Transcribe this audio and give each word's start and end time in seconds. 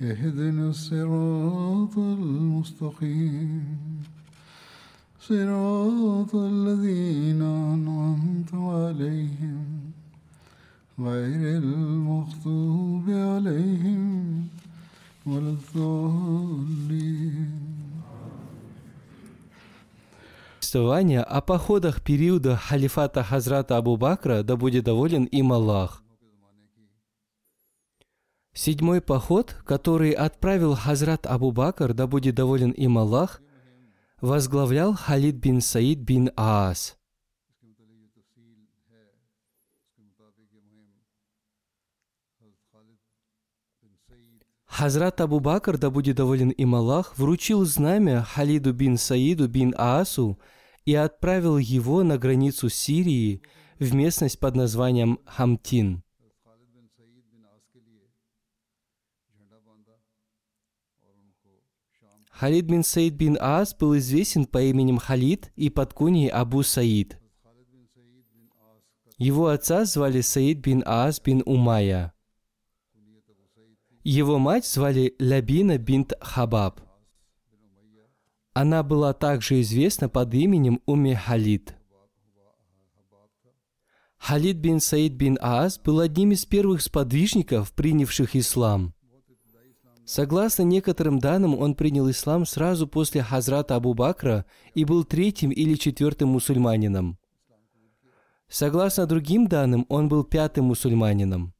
اهدنا 0.00 0.68
الصراط 0.68 1.98
المستقيم 1.98 3.66
صراط 5.20 6.34
الذين 6.34 7.42
أنعمت 7.42 8.54
عليهم 8.54 9.64
غير 10.98 11.62
المغضوب 11.62 13.10
عليهم 13.10 14.46
ولا 15.26 15.50
الضالين 15.50 17.10
повествование 20.70 21.22
о 21.22 21.40
походах 21.40 22.00
периода 22.00 22.56
халифата 22.56 23.24
Хазрата 23.24 23.76
Абу 23.76 23.96
Бакра, 23.96 24.44
да 24.44 24.56
будет 24.56 24.84
доволен 24.84 25.24
им 25.24 25.52
Аллах. 25.52 26.02
Седьмой 28.55 29.01
поход, 29.01 29.53
который 29.65 30.11
отправил 30.11 30.75
Хазрат 30.75 31.27
Абу 31.27 31.51
Бакр, 31.51 31.93
да 31.93 32.07
будет 32.07 32.35
доволен 32.35 32.71
им 32.71 32.97
Аллах, 32.97 33.41
возглавлял 34.21 34.93
Халид 34.93 35.35
бин 35.35 35.59
Саид 35.59 35.99
бин 35.99 36.31
Аас. 36.37 36.97
Хазрат 44.65 45.19
Абу 45.19 45.41
Бакр, 45.41 45.77
да 45.77 45.89
будет 45.89 46.15
доволен 46.15 46.49
им 46.49 46.75
Аллах, 46.75 47.17
вручил 47.17 47.65
знамя 47.65 48.23
Халиду 48.23 48.71
бин 48.71 48.95
Саиду 48.97 49.49
бин 49.49 49.75
Аасу 49.77 50.39
и 50.85 50.95
отправил 50.95 51.57
его 51.57 52.03
на 52.03 52.17
границу 52.17 52.69
Сирии 52.69 53.41
в 53.79 53.93
местность 53.93 54.39
под 54.39 54.55
названием 54.55 55.19
Хамтин. 55.25 56.04
Халид 62.37 62.65
бин 62.65 62.83
Саид 62.83 63.13
бин 63.13 63.37
Аас 63.39 63.73
был 63.73 63.97
известен 63.97 64.45
по 64.45 64.61
именем 64.61 64.97
Халид 64.97 65.53
и 65.55 65.69
под 65.69 65.93
куней 65.93 66.27
Абу 66.27 66.63
Саид. 66.63 67.17
Его 69.17 69.47
отца 69.47 69.85
звали 69.85 70.19
Саид 70.19 70.59
бин 70.59 70.83
Аас 70.85 71.21
бин 71.21 71.43
Умая. 71.45 72.13
Его 74.03 74.37
мать 74.37 74.67
звали 74.67 75.15
Лябина 75.17 75.77
бинт 75.77 76.11
Хабаб. 76.19 76.81
Она 78.53 78.83
была 78.83 79.13
также 79.13 79.61
известна 79.61 80.09
под 80.09 80.33
именем 80.33 80.81
Уми 80.85 81.13
Халид. 81.13 81.75
Халид 84.17 84.57
бин 84.57 84.81
Саид 84.81 85.13
бин 85.13 85.37
Аас 85.39 85.77
был 85.77 86.01
одним 86.01 86.33
из 86.33 86.45
первых 86.45 86.81
сподвижников, 86.81 87.71
принявших 87.71 88.35
ислам. 88.35 88.94
Согласно 90.05 90.61
некоторым 90.61 91.17
данным, 91.17 91.57
он 91.59 91.73
принял 91.73 92.09
ислам 92.09 92.45
сразу 92.45 92.87
после 92.87 93.23
Хазрата 93.23 93.75
Абу 93.75 93.95
Бакра 93.95 94.45
и 94.75 94.85
был 94.85 95.03
третьим 95.03 95.49
или 95.49 95.73
четвертым 95.75 96.29
мусульманином. 96.29 97.17
Согласно 98.47 99.07
другим 99.07 99.47
данным, 99.47 99.87
он 99.89 100.07
был 100.07 100.23
пятым 100.23 100.65
мусульманином. 100.65 101.53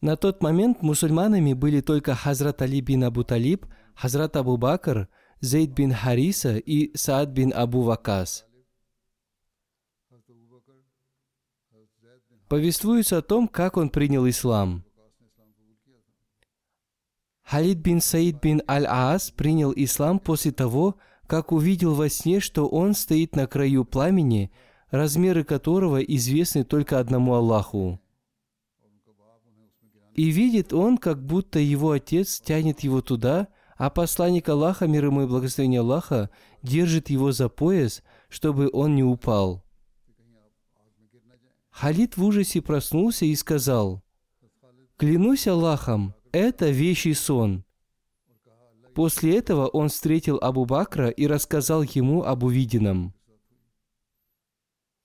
На 0.00 0.16
тот 0.16 0.42
момент 0.42 0.82
мусульманами 0.82 1.52
были 1.52 1.80
только 1.80 2.16
Хазрат 2.16 2.60
Али 2.60 2.80
бин 2.80 3.04
Абу 3.04 3.22
Талиб, 3.22 3.66
Хазрат 3.94 4.36
Абу 4.36 4.56
Бакр, 4.56 5.08
Зейд 5.40 5.70
бин 5.70 5.92
Хариса 5.92 6.56
и 6.56 6.96
Саад 6.96 7.28
бин 7.28 7.52
Абу 7.54 7.82
Вакас. 7.82 8.44
Повествуется 12.48 13.18
о 13.18 13.22
том, 13.22 13.46
как 13.46 13.76
он 13.76 13.90
принял 13.90 14.28
ислам. 14.28 14.84
Халид 17.52 17.80
бин 17.80 18.00
Саид 18.00 18.40
бин 18.40 18.62
Аль-Аас 18.66 19.30
принял 19.30 19.74
ислам 19.76 20.18
после 20.20 20.52
того, 20.52 20.96
как 21.26 21.52
увидел 21.52 21.94
во 21.94 22.08
сне, 22.08 22.40
что 22.40 22.66
он 22.66 22.94
стоит 22.94 23.36
на 23.36 23.46
краю 23.46 23.84
пламени, 23.84 24.50
размеры 24.90 25.44
которого 25.44 26.00
известны 26.00 26.64
только 26.64 26.98
одному 26.98 27.34
Аллаху. 27.34 28.00
И 30.14 30.30
видит 30.30 30.72
он, 30.72 30.96
как 30.96 31.22
будто 31.22 31.58
его 31.58 31.90
отец 31.90 32.40
тянет 32.40 32.80
его 32.80 33.02
туда, 33.02 33.48
а 33.76 33.90
посланник 33.90 34.48
Аллаха, 34.48 34.86
мир 34.86 35.04
ему 35.04 35.24
и 35.24 35.26
благословение 35.26 35.80
Аллаха, 35.80 36.30
держит 36.62 37.10
его 37.10 37.32
за 37.32 37.50
пояс, 37.50 38.02
чтобы 38.30 38.70
он 38.72 38.94
не 38.94 39.04
упал. 39.04 39.62
Халид 41.70 42.16
в 42.16 42.24
ужасе 42.24 42.62
проснулся 42.62 43.26
и 43.26 43.34
сказал, 43.34 44.02
«Клянусь 44.96 45.46
Аллахом, 45.46 46.14
это 46.32 46.70
вещий 46.70 47.14
сон». 47.14 47.64
После 48.94 49.38
этого 49.38 49.68
он 49.68 49.88
встретил 49.88 50.38
Абу 50.42 50.64
Бакра 50.66 51.08
и 51.08 51.26
рассказал 51.26 51.82
ему 51.82 52.24
об 52.24 52.44
увиденном. 52.44 53.14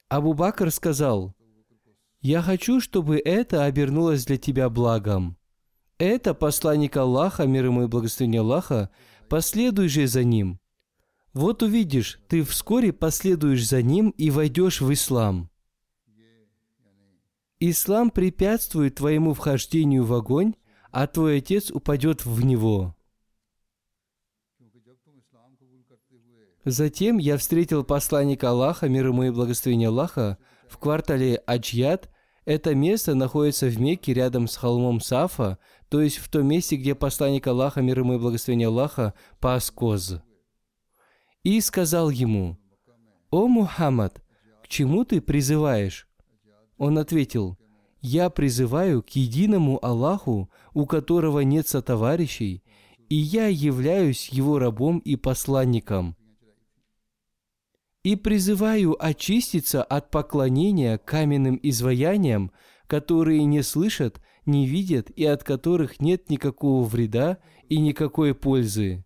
Абу 0.09 0.33
Бакр 0.33 0.71
сказал, 0.71 1.33
«Я 2.21 2.41
хочу, 2.41 2.81
чтобы 2.81 3.17
это 3.17 3.63
обернулось 3.63 4.25
для 4.25 4.37
тебя 4.37 4.69
благом. 4.69 5.37
Это 5.97 6.33
посланник 6.33 6.95
Аллаха, 6.97 7.45
мир 7.47 7.65
ему 7.65 7.83
и 7.83 7.87
благословение 7.87 8.41
Аллаха, 8.41 8.89
последуй 9.29 9.87
же 9.87 10.05
за 10.07 10.23
ним. 10.23 10.59
Вот 11.33 11.63
увидишь, 11.63 12.19
ты 12.27 12.43
вскоре 12.43 12.93
последуешь 12.93 13.67
за 13.67 13.81
ним 13.81 14.09
и 14.11 14.29
войдешь 14.29 14.81
в 14.81 14.91
ислам. 14.91 15.49
Ислам 17.59 18.11
препятствует 18.11 18.95
твоему 18.95 19.33
вхождению 19.33 20.03
в 20.03 20.13
огонь, 20.13 20.53
а 20.97 21.05
твой 21.05 21.37
отец 21.37 21.69
упадет 21.69 22.25
в 22.25 22.43
него. 22.43 22.95
Затем 26.65 27.19
я 27.19 27.37
встретил 27.37 27.83
посланника 27.83 28.49
Аллаха, 28.49 28.89
мир 28.89 29.09
ему 29.09 29.25
и 29.25 29.29
благословение 29.29 29.89
Аллаха, 29.89 30.39
в 30.67 30.79
квартале 30.79 31.35
Аджьят. 31.45 32.09
Это 32.45 32.73
место 32.73 33.13
находится 33.13 33.67
в 33.67 33.79
Мекке 33.79 34.11
рядом 34.11 34.47
с 34.47 34.55
холмом 34.55 34.99
Сафа, 34.99 35.59
то 35.87 36.01
есть 36.01 36.17
в 36.17 36.29
том 36.31 36.47
месте, 36.47 36.77
где 36.77 36.95
посланник 36.95 37.45
Аллаха, 37.45 37.83
мир 37.83 37.99
ему 37.99 38.15
и 38.15 38.17
благословение 38.17 38.69
Аллаха, 38.69 39.13
пас 39.39 39.69
коз. 39.69 40.15
И 41.43 41.61
сказал 41.61 42.09
ему, 42.09 42.57
«О 43.29 43.47
Мухаммад, 43.47 44.19
к 44.63 44.67
чему 44.67 45.05
ты 45.05 45.21
призываешь?» 45.21 46.09
Он 46.79 46.97
ответил, 46.97 47.55
«Я 48.09 48.29
призываю 48.29 49.03
к 49.03 49.09
единому 49.09 49.83
Аллаху, 49.83 50.49
у 50.73 50.85
которого 50.85 51.41
нет 51.41 51.67
сотоварищей, 51.67 52.63
и 53.09 53.15
я 53.15 53.47
являюсь 53.47 54.29
его 54.29 54.59
рабом 54.59 54.99
и 54.99 55.17
посланником. 55.17 56.15
И 58.03 58.15
призываю 58.15 58.95
очиститься 58.97 59.83
от 59.83 60.09
поклонения 60.09 60.97
каменным 60.97 61.59
изваяниям, 61.61 62.53
которые 62.87 63.43
не 63.43 63.61
слышат, 63.61 64.21
не 64.45 64.65
видят 64.67 65.09
и 65.09 65.25
от 65.25 65.43
которых 65.43 65.99
нет 65.99 66.29
никакого 66.29 66.87
вреда 66.87 67.39
и 67.67 67.77
никакой 67.77 68.33
пользы. 68.33 69.03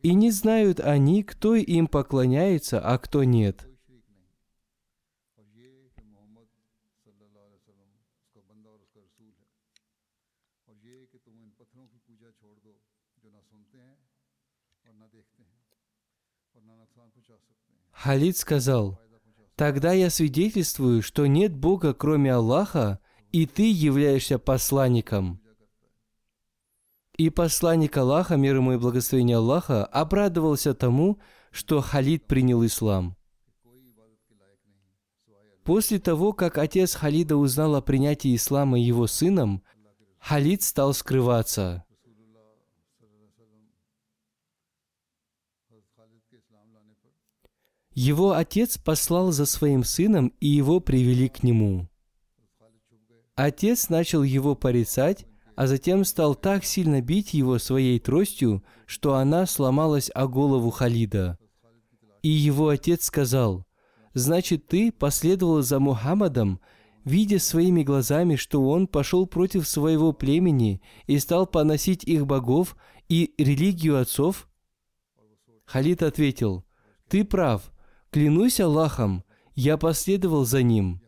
И 0.00 0.14
не 0.14 0.30
знают 0.30 0.78
они, 0.78 1.24
кто 1.24 1.56
им 1.56 1.88
поклоняется, 1.88 2.78
а 2.78 2.98
кто 2.98 3.24
нет. 3.24 3.66
Халид 17.92 18.36
сказал, 18.36 19.00
«Тогда 19.54 19.92
я 19.92 20.10
свидетельствую, 20.10 21.02
что 21.02 21.26
нет 21.26 21.56
Бога, 21.56 21.94
кроме 21.94 22.34
Аллаха, 22.34 23.00
и 23.32 23.46
ты 23.46 23.70
являешься 23.70 24.38
посланником». 24.38 25.40
И 27.16 27.30
посланник 27.30 27.96
Аллаха, 27.96 28.36
мир 28.36 28.56
ему 28.56 28.74
и 28.74 28.76
благословение 28.76 29.38
Аллаха, 29.38 29.86
обрадовался 29.86 30.74
тому, 30.74 31.18
что 31.50 31.80
Халид 31.80 32.26
принял 32.26 32.64
ислам. 32.64 33.16
После 35.64 35.98
того, 35.98 36.34
как 36.34 36.58
отец 36.58 36.94
Халида 36.94 37.36
узнал 37.36 37.74
о 37.74 37.80
принятии 37.80 38.36
ислама 38.36 38.78
его 38.78 39.06
сыном, 39.06 39.62
Халид 40.18 40.62
стал 40.62 40.92
скрываться. 40.92 41.85
Его 47.96 48.32
отец 48.32 48.76
послал 48.76 49.32
за 49.32 49.46
своим 49.46 49.82
сыном, 49.82 50.34
и 50.38 50.46
его 50.48 50.80
привели 50.80 51.30
к 51.30 51.42
нему. 51.42 51.88
Отец 53.34 53.88
начал 53.88 54.22
его 54.22 54.54
порицать, 54.54 55.24
а 55.56 55.66
затем 55.66 56.04
стал 56.04 56.34
так 56.34 56.66
сильно 56.66 57.00
бить 57.00 57.32
его 57.32 57.58
своей 57.58 57.98
тростью, 57.98 58.62
что 58.84 59.14
она 59.14 59.46
сломалась 59.46 60.10
о 60.14 60.28
голову 60.28 60.68
Халида. 60.68 61.38
И 62.20 62.28
его 62.28 62.68
отец 62.68 63.04
сказал, 63.06 63.64
«Значит, 64.12 64.66
ты 64.66 64.92
последовал 64.92 65.62
за 65.62 65.80
Мухаммадом, 65.80 66.60
видя 67.06 67.38
своими 67.38 67.82
глазами, 67.82 68.36
что 68.36 68.68
он 68.68 68.88
пошел 68.88 69.26
против 69.26 69.66
своего 69.66 70.12
племени 70.12 70.82
и 71.06 71.18
стал 71.18 71.46
поносить 71.46 72.04
их 72.04 72.26
богов 72.26 72.76
и 73.08 73.32
религию 73.38 73.98
отцов?» 73.98 74.50
Халид 75.64 76.02
ответил, 76.02 76.66
«Ты 77.08 77.24
прав, 77.24 77.72
клянусь 78.16 78.60
Аллахом, 78.60 79.24
я 79.54 79.76
последовал 79.76 80.46
за 80.46 80.62
ним». 80.62 81.02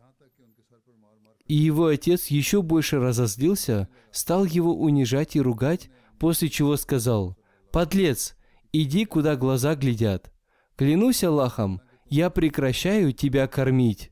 И 1.46 1.54
его 1.54 1.86
отец 1.86 2.26
еще 2.26 2.60
больше 2.60 2.98
разозлился, 2.98 3.88
стал 4.10 4.44
его 4.44 4.74
унижать 4.74 5.34
и 5.34 5.40
ругать, 5.40 5.88
после 6.18 6.50
чего 6.50 6.76
сказал, 6.76 7.38
«Подлец, 7.72 8.36
иди, 8.72 9.06
куда 9.06 9.36
глаза 9.36 9.74
глядят. 9.74 10.30
Клянусь 10.76 11.24
Аллахом, 11.24 11.80
я 12.10 12.28
прекращаю 12.28 13.14
тебя 13.14 13.46
кормить». 13.46 14.10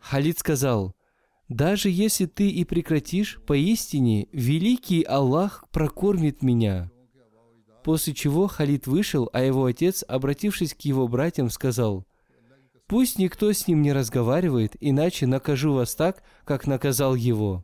Халид 0.00 0.36
сказал, 0.40 0.96
«Даже 1.48 1.90
если 1.90 2.26
ты 2.26 2.48
и 2.48 2.64
прекратишь, 2.64 3.40
поистине 3.46 4.26
великий 4.32 5.04
Аллах 5.04 5.64
прокормит 5.70 6.42
меня». 6.42 6.90
После 7.84 8.14
чего 8.14 8.46
Халид 8.46 8.86
вышел, 8.86 9.28
а 9.34 9.42
его 9.42 9.66
отец, 9.66 10.02
обратившись 10.08 10.72
к 10.72 10.80
его 10.80 11.06
братьям, 11.06 11.50
сказал, 11.50 12.06
«Пусть 12.86 13.18
никто 13.18 13.52
с 13.52 13.68
ним 13.68 13.82
не 13.82 13.92
разговаривает, 13.92 14.74
иначе 14.80 15.26
накажу 15.26 15.74
вас 15.74 15.94
так, 15.94 16.22
как 16.44 16.66
наказал 16.66 17.14
его». 17.14 17.62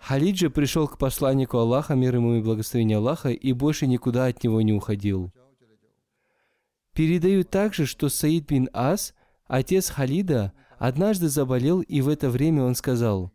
Халид 0.00 0.36
же 0.36 0.50
пришел 0.50 0.88
к 0.88 0.98
посланнику 0.98 1.56
Аллаха, 1.56 1.94
мир 1.94 2.16
ему 2.16 2.34
и 2.34 2.42
благословение 2.42 2.98
Аллаха, 2.98 3.30
и 3.30 3.52
больше 3.52 3.86
никуда 3.86 4.26
от 4.26 4.42
него 4.42 4.60
не 4.60 4.72
уходил. 4.72 5.32
Передают 6.94 7.48
также, 7.48 7.86
что 7.86 8.08
Саид 8.08 8.46
бин 8.48 8.68
Ас, 8.72 9.14
отец 9.46 9.90
Халида, 9.90 10.52
однажды 10.78 11.28
заболел, 11.28 11.80
и 11.80 12.00
в 12.00 12.08
это 12.08 12.28
время 12.28 12.64
он 12.64 12.74
сказал, 12.74 13.32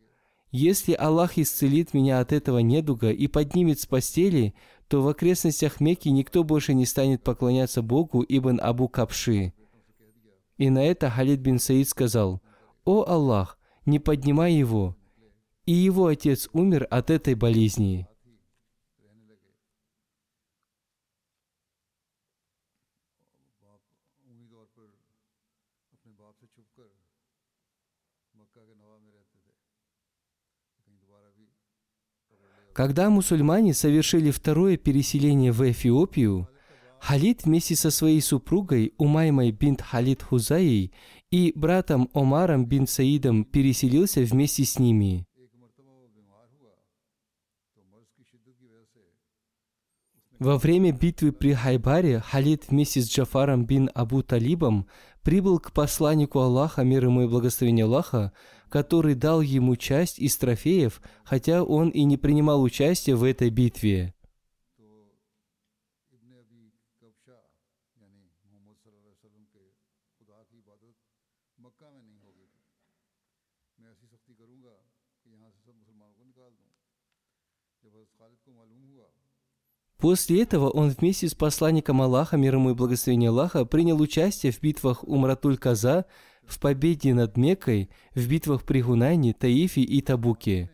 «Если 0.52 0.94
Аллах 0.94 1.38
исцелит 1.38 1.94
меня 1.94 2.20
от 2.20 2.32
этого 2.34 2.60
недуга 2.60 3.12
и 3.12 3.28
поднимет 3.28 3.80
с 3.80 3.86
постели, 3.86 4.54
то 4.88 5.02
в 5.02 5.08
окрестностях 5.08 5.80
Мекки 5.80 6.10
никто 6.10 6.44
больше 6.44 6.74
не 6.74 6.86
станет 6.86 7.24
поклоняться 7.24 7.82
Богу 7.82 8.26
Ибн 8.28 8.60
Абу 8.62 8.88
Капши». 8.88 9.54
И 10.58 10.70
на 10.70 10.84
это 10.84 11.10
Халид 11.10 11.40
бин 11.40 11.58
Саид 11.58 11.90
сказал, 11.90 12.42
«О 12.84 13.04
Аллах, 13.08 13.58
не 13.86 14.00
поднимай 14.00 14.54
его!» 14.54 14.96
И 15.66 15.72
его 15.72 16.08
отец 16.08 16.50
умер 16.54 16.88
от 16.90 17.10
этой 17.10 17.36
болезни. 17.36 18.08
Когда 32.74 33.10
мусульмане 33.10 33.74
совершили 33.74 34.32
второе 34.32 34.78
переселение 34.78 35.52
в 35.52 35.70
Эфиопию, 35.70 36.48
Халид 37.00 37.44
вместе 37.44 37.76
со 37.76 37.92
своей 37.92 38.22
супругой 38.22 38.94
Умаймой 38.98 39.52
бинт 39.52 39.82
Халид 39.82 40.22
Хузаей 40.22 40.94
и 41.32 41.52
братом 41.56 42.10
Омаром 42.14 42.66
бин 42.66 42.88
Саидом 42.88 43.44
переселился 43.44 44.22
вместе 44.22 44.64
с 44.64 44.78
ними. 44.78 45.26
Во 50.40 50.58
время 50.58 50.92
битвы 50.92 51.32
при 51.32 51.54
Хайбаре 51.54 52.20
Халид 52.20 52.70
вместе 52.70 53.02
с 53.02 53.10
Джафаром 53.10 53.66
бин 53.66 53.90
Абу 53.94 54.24
Талибом 54.24 54.88
прибыл 55.24 55.60
к 55.60 55.72
посланнику 55.72 56.40
Аллаха, 56.40 56.84
мир 56.84 57.06
ему 57.06 57.24
и 57.24 57.28
благословение 57.28 57.86
Аллаха, 57.86 58.32
который 58.72 59.16
дал 59.16 59.42
ему 59.42 59.76
часть 59.76 60.18
из 60.18 60.38
трофеев, 60.38 61.02
хотя 61.26 61.64
он 61.64 61.90
и 61.90 62.04
не 62.04 62.18
принимал 62.18 62.64
участия 62.64 63.16
в 63.16 63.24
этой 63.24 63.50
битве. 63.50 64.16
После 79.98 80.42
этого 80.42 80.70
он 80.70 80.90
вместе 80.90 81.30
с 81.30 81.36
посланником 81.36 82.02
Аллаха, 82.02 82.36
мир 82.36 82.56
ему 82.56 82.72
и 82.72 82.74
благословение 82.74 83.30
Аллаха, 83.30 83.66
принял 83.66 84.02
участие 84.02 84.52
в 84.52 84.60
битвах 84.60 85.04
Умратуль-Каза 85.04 86.06
в 86.52 86.60
победе 86.60 87.14
над 87.14 87.38
Меккой, 87.38 87.90
в 88.14 88.28
битвах 88.28 88.66
при 88.66 88.82
Гунайне, 88.82 89.34
Таифе 89.34 89.82
и 89.82 90.02
Табуке. 90.02 90.70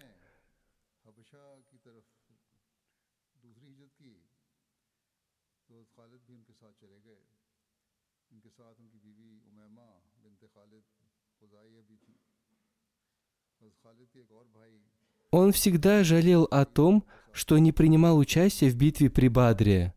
Он 15.32 15.52
всегда 15.52 16.04
жалел 16.04 16.44
о 16.52 16.66
том, 16.66 17.04
что 17.32 17.58
не 17.58 17.72
принимал 17.72 18.18
участия 18.18 18.70
в 18.70 18.76
битве 18.76 19.10
при 19.10 19.28
Бадре. 19.28 19.94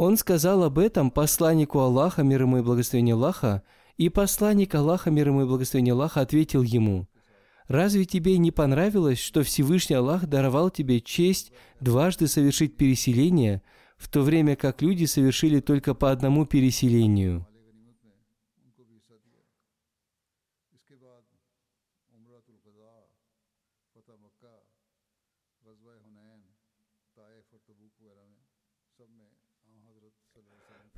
Он 0.00 0.16
сказал 0.16 0.62
об 0.62 0.78
этом 0.78 1.10
посланнику 1.10 1.78
Аллаха, 1.78 2.22
мир 2.22 2.40
ему 2.44 2.56
и 2.56 2.62
благословение 2.62 3.12
Аллаха, 3.12 3.62
и 3.98 4.08
посланник 4.08 4.74
Аллаха, 4.74 5.10
мир 5.10 5.28
ему 5.28 5.42
и 5.42 5.44
благословение 5.44 5.92
Аллаха, 5.92 6.22
ответил 6.22 6.62
ему, 6.62 7.06
«Разве 7.68 8.06
тебе 8.06 8.38
не 8.38 8.50
понравилось, 8.50 9.18
что 9.18 9.42
Всевышний 9.42 9.96
Аллах 9.96 10.24
даровал 10.26 10.70
тебе 10.70 11.02
честь 11.02 11.52
дважды 11.80 12.28
совершить 12.28 12.78
переселение, 12.78 13.60
в 13.98 14.08
то 14.08 14.22
время 14.22 14.56
как 14.56 14.80
люди 14.80 15.04
совершили 15.04 15.60
только 15.60 15.92
по 15.92 16.10
одному 16.10 16.46
переселению?» 16.46 17.46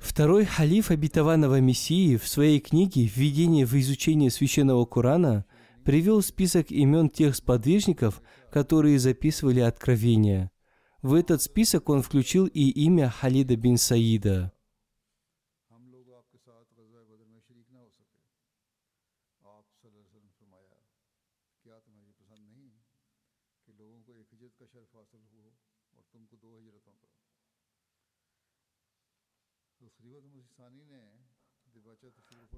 Второй 0.03 0.43
халиф 0.43 0.91
обетованного 0.91 1.61
Мессии 1.61 2.17
в 2.17 2.27
своей 2.27 2.59
книге 2.59 3.05
«Введение 3.05 3.65
в 3.65 3.73
изучение 3.79 4.29
священного 4.29 4.85
Корана» 4.85 5.45
привел 5.85 6.21
список 6.21 6.71
имен 6.71 7.09
тех 7.09 7.33
сподвижников, 7.35 8.21
которые 8.51 8.99
записывали 8.99 9.61
откровения. 9.61 10.51
В 11.01 11.13
этот 11.13 11.41
список 11.41 11.87
он 11.89 12.01
включил 12.01 12.47
и 12.47 12.69
имя 12.69 13.09
Халида 13.09 13.55
бин 13.55 13.77
Саида. 13.77 14.51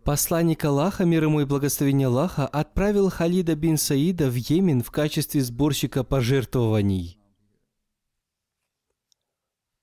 Посланник 0.05 0.63
Аллаха, 0.63 1.03
мир 1.03 1.23
ему 1.23 1.41
и 1.41 1.45
благословение 1.45 2.09
Аллаха, 2.09 2.45
отправил 2.45 3.09
Халида 3.09 3.55
бин 3.55 3.75
Саида 3.75 4.29
в 4.29 4.35
Йемен 4.35 4.83
в 4.83 4.91
качестве 4.91 5.41
сборщика 5.41 6.03
пожертвований. 6.03 7.17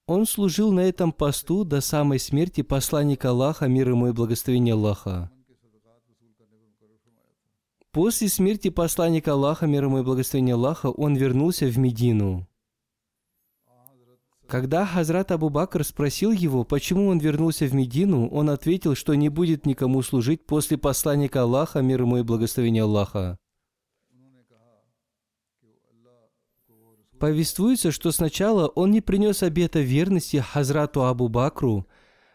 Он 0.06 0.24
служил 0.24 0.70
на 0.70 0.78
этом 0.78 1.10
посту 1.10 1.64
до 1.64 1.80
самой 1.80 2.20
смерти 2.20 2.62
посланника 2.62 3.30
Аллаха, 3.30 3.66
мир 3.66 3.88
ему 3.88 4.06
и 4.06 4.12
благословение 4.12 4.74
Аллаха. 4.74 5.28
После 7.90 8.28
смерти 8.28 8.70
посланника 8.70 9.32
Аллаха, 9.32 9.66
мир 9.66 9.86
ему 9.86 9.98
и 9.98 10.02
благословение 10.04 10.54
Аллаха, 10.54 10.86
он 10.90 11.16
вернулся 11.16 11.66
в 11.66 11.76
Медину. 11.78 12.46
Когда 14.52 14.84
Хазрат 14.84 15.32
Абу 15.32 15.48
Бакр 15.48 15.82
спросил 15.82 16.30
его, 16.30 16.62
почему 16.62 17.08
он 17.08 17.18
вернулся 17.18 17.64
в 17.64 17.72
Медину, 17.72 18.28
он 18.28 18.50
ответил, 18.50 18.94
что 18.94 19.14
не 19.14 19.30
будет 19.30 19.64
никому 19.64 20.02
служить 20.02 20.44
после 20.44 20.76
посланника 20.76 21.40
Аллаха, 21.40 21.80
мир 21.80 22.02
ему 22.02 22.18
и 22.18 22.22
благословение 22.22 22.82
Аллаха. 22.82 23.38
Повествуется, 27.18 27.90
что 27.92 28.12
сначала 28.12 28.68
он 28.68 28.90
не 28.90 29.00
принес 29.00 29.42
обета 29.42 29.80
верности 29.80 30.36
Хазрату 30.36 31.04
Абу 31.04 31.28
Бакру, 31.28 31.86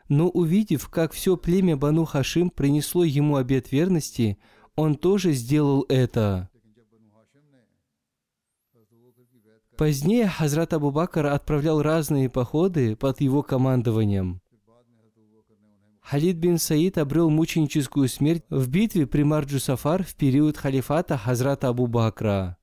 но 0.09 0.27
увидев, 0.27 0.89
как 0.89 1.13
все 1.13 1.37
племя 1.37 1.77
Бану 1.77 2.05
Хашим 2.05 2.49
принесло 2.49 3.03
ему 3.03 3.35
обет 3.35 3.71
верности, 3.71 4.39
он 4.75 4.95
тоже 4.95 5.33
сделал 5.33 5.85
это. 5.87 6.49
Позднее 9.77 10.27
Хазрат 10.27 10.73
Абу 10.73 10.89
Бакр 10.89 11.27
отправлял 11.27 11.83
разные 11.83 12.31
походы 12.31 12.95
под 12.95 13.21
его 13.21 13.43
командованием. 13.43 14.41
Халид 16.01 16.37
бин 16.37 16.57
Саид 16.57 16.97
обрел 16.97 17.29
мученическую 17.29 18.07
смерть 18.07 18.43
в 18.49 18.69
битве 18.69 19.05
при 19.05 19.21
Марджу-Сафар 19.21 20.03
в 20.03 20.15
период 20.15 20.57
халифата 20.57 21.15
Хазрата 21.15 21.67
Абу 21.67 21.85
Бакра. 21.85 22.57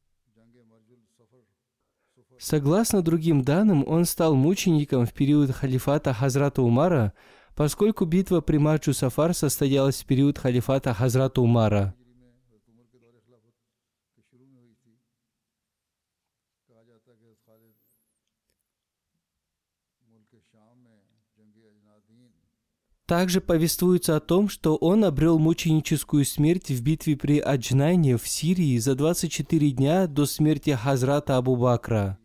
Согласно 2.36 3.00
другим 3.00 3.42
данным, 3.42 3.84
он 3.86 4.06
стал 4.06 4.34
мучеником 4.34 5.06
в 5.06 5.12
период 5.12 5.52
халифата 5.52 6.12
Хазрата 6.12 6.62
Умара, 6.62 7.12
поскольку 7.54 8.06
битва 8.06 8.40
при 8.40 8.56
Марджу-Сафар 8.56 9.34
состоялась 9.34 10.02
в 10.02 10.06
период 10.06 10.38
халифата 10.38 10.92
Хазрата 10.92 11.40
Умара. 11.40 11.94
Также 23.06 23.42
повествуется 23.42 24.16
о 24.16 24.20
том, 24.20 24.48
что 24.48 24.76
он 24.76 25.04
обрел 25.04 25.38
мученическую 25.38 26.24
смерть 26.24 26.70
в 26.70 26.82
битве 26.82 27.16
при 27.16 27.38
Аджнайне 27.38 28.16
в 28.16 28.26
Сирии 28.26 28.78
за 28.78 28.94
24 28.94 29.72
дня 29.72 30.06
до 30.06 30.24
смерти 30.24 30.70
Хазрата 30.70 31.36
Абу 31.36 31.54
Бакра. 31.56 32.18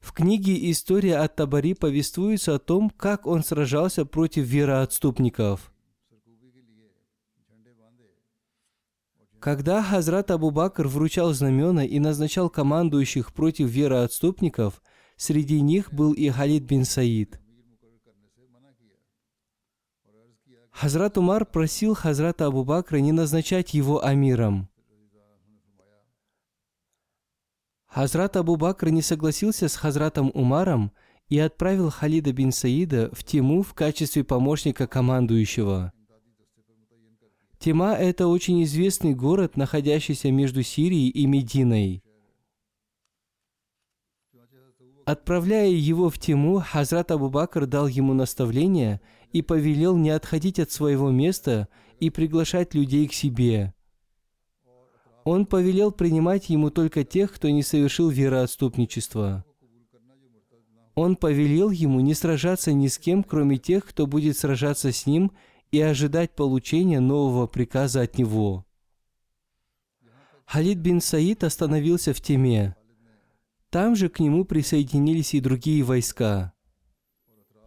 В 0.00 0.12
книге 0.12 0.70
«История 0.70 1.16
от 1.16 1.34
Табари» 1.34 1.74
повествуется 1.74 2.54
о 2.54 2.58
том, 2.58 2.90
как 2.90 3.26
он 3.26 3.42
сражался 3.42 4.04
против 4.04 4.46
вероотступников. 4.46 5.72
Когда 9.40 9.82
Хазрат 9.82 10.30
Абу 10.30 10.50
Бакр 10.50 10.86
вручал 10.86 11.32
знамена 11.32 11.86
и 11.86 11.98
назначал 11.98 12.50
командующих 12.50 13.32
против 13.32 13.70
вероотступников– 13.70 14.82
Среди 15.16 15.60
них 15.60 15.92
был 15.92 16.12
и 16.12 16.28
Халид 16.28 16.64
бин 16.64 16.84
Саид. 16.84 17.40
Хазрат 20.70 21.16
Умар 21.16 21.46
просил 21.46 21.94
Хазрата 21.94 22.46
Абу 22.46 22.62
Бакра 22.62 22.98
не 22.98 23.12
назначать 23.12 23.72
его 23.72 24.04
амиром. 24.04 24.68
Хазрат 27.86 28.36
Абу 28.36 28.56
Бакр 28.56 28.90
не 28.90 29.00
согласился 29.00 29.68
с 29.68 29.76
Хазратом 29.76 30.30
Умаром 30.34 30.92
и 31.30 31.38
отправил 31.38 31.88
Халида 31.88 32.32
бин 32.34 32.52
Саида 32.52 33.08
в 33.14 33.24
Тиму 33.24 33.62
в 33.62 33.72
качестве 33.72 34.22
помощника 34.22 34.86
командующего. 34.86 35.94
Тима– 37.58 37.94
это 37.98 38.28
очень 38.28 38.62
известный 38.64 39.14
город, 39.14 39.56
находящийся 39.56 40.30
между 40.30 40.62
Сирией 40.62 41.08
и 41.08 41.26
Мединой. 41.26 42.02
Отправляя 45.06 45.68
его 45.68 46.10
в 46.10 46.18
Тиму, 46.18 46.58
Хазрат 46.58 47.12
Абу 47.12 47.30
Бакр 47.30 47.66
дал 47.66 47.86
ему 47.86 48.12
наставление 48.12 49.00
и 49.30 49.40
повелел 49.40 49.96
не 49.96 50.10
отходить 50.10 50.58
от 50.58 50.72
своего 50.72 51.12
места 51.12 51.68
и 52.00 52.10
приглашать 52.10 52.74
людей 52.74 53.06
к 53.06 53.12
себе. 53.12 53.72
Он 55.22 55.46
повелел 55.46 55.92
принимать 55.92 56.48
ему 56.48 56.70
только 56.70 57.04
тех, 57.04 57.32
кто 57.32 57.48
не 57.48 57.62
совершил 57.62 58.08
вероотступничество. 58.10 59.44
Он 60.96 61.14
повелел 61.14 61.70
ему 61.70 62.00
не 62.00 62.14
сражаться 62.14 62.72
ни 62.72 62.88
с 62.88 62.98
кем, 62.98 63.22
кроме 63.22 63.58
тех, 63.58 63.84
кто 63.84 64.08
будет 64.08 64.36
сражаться 64.36 64.90
с 64.90 65.06
ним 65.06 65.30
и 65.70 65.80
ожидать 65.80 66.34
получения 66.34 66.98
нового 66.98 67.46
приказа 67.46 68.00
от 68.00 68.18
него. 68.18 68.66
Халид 70.46 70.78
бин 70.78 71.00
Саид 71.00 71.44
остановился 71.44 72.12
в 72.12 72.20
Теме. 72.20 72.74
Там 73.76 73.94
же 73.94 74.08
к 74.08 74.20
нему 74.20 74.46
присоединились 74.46 75.34
и 75.34 75.40
другие 75.40 75.82
войска. 75.82 76.54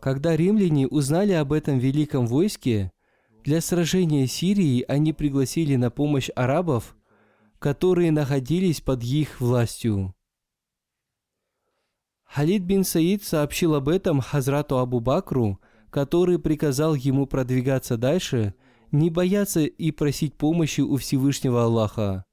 Когда 0.01 0.36
римляне 0.36 0.88
узнали 0.88 1.34
об 1.34 1.54
этом 1.54 1.78
великом 1.78 2.25
войске, 2.25 2.92
для 3.44 3.62
сражения 3.62 4.25
Сирии 4.25 4.84
они 4.88 5.13
пригласили 5.13 5.75
на 5.75 5.92
помощь 5.92 6.32
арабов, 6.36 6.98
которые 7.60 8.12
находились 8.12 8.82
под 8.82 9.04
их 9.04 9.39
властью. 9.39 10.16
Халид 12.24 12.63
бин 12.63 12.84
Саид 12.84 13.24
сообщил 13.24 13.75
об 13.75 13.88
этом 13.88 14.20
Хазрату 14.20 14.80
Абу 14.80 15.01
Бакру, 15.01 15.62
который 15.92 16.39
приказал 16.39 16.96
ему 16.96 17.28
продвигаться 17.28 17.98
дальше, 17.98 18.56
не 18.92 19.12
бояться 19.12 19.60
и 19.60 19.92
просить 19.92 20.34
помощи 20.34 20.82
у 20.82 20.98
Всевышнего 20.98 21.66
Аллаха. 21.66 22.25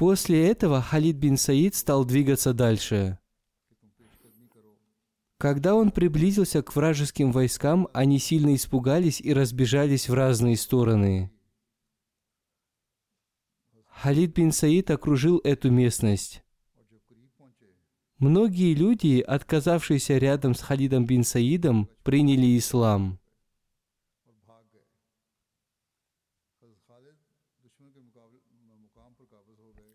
После 0.00 0.48
этого 0.48 0.80
Халид 0.80 1.16
бин 1.16 1.36
Саид 1.36 1.74
стал 1.74 2.06
двигаться 2.06 2.54
дальше. 2.54 3.18
Когда 5.36 5.74
он 5.74 5.90
приблизился 5.90 6.62
к 6.62 6.74
вражеским 6.74 7.32
войскам, 7.32 7.86
они 7.92 8.18
сильно 8.18 8.54
испугались 8.54 9.20
и 9.20 9.34
разбежались 9.34 10.08
в 10.08 10.14
разные 10.14 10.56
стороны. 10.56 11.30
Халид 13.88 14.34
бин 14.34 14.52
Саид 14.52 14.90
окружил 14.90 15.38
эту 15.44 15.70
местность. 15.70 16.42
Многие 18.16 18.72
люди, 18.72 19.20
отказавшиеся 19.20 20.16
рядом 20.16 20.54
с 20.54 20.62
Халидом 20.62 21.04
бин 21.04 21.24
Саидом, 21.24 21.90
приняли 22.04 22.56
ислам. 22.56 23.20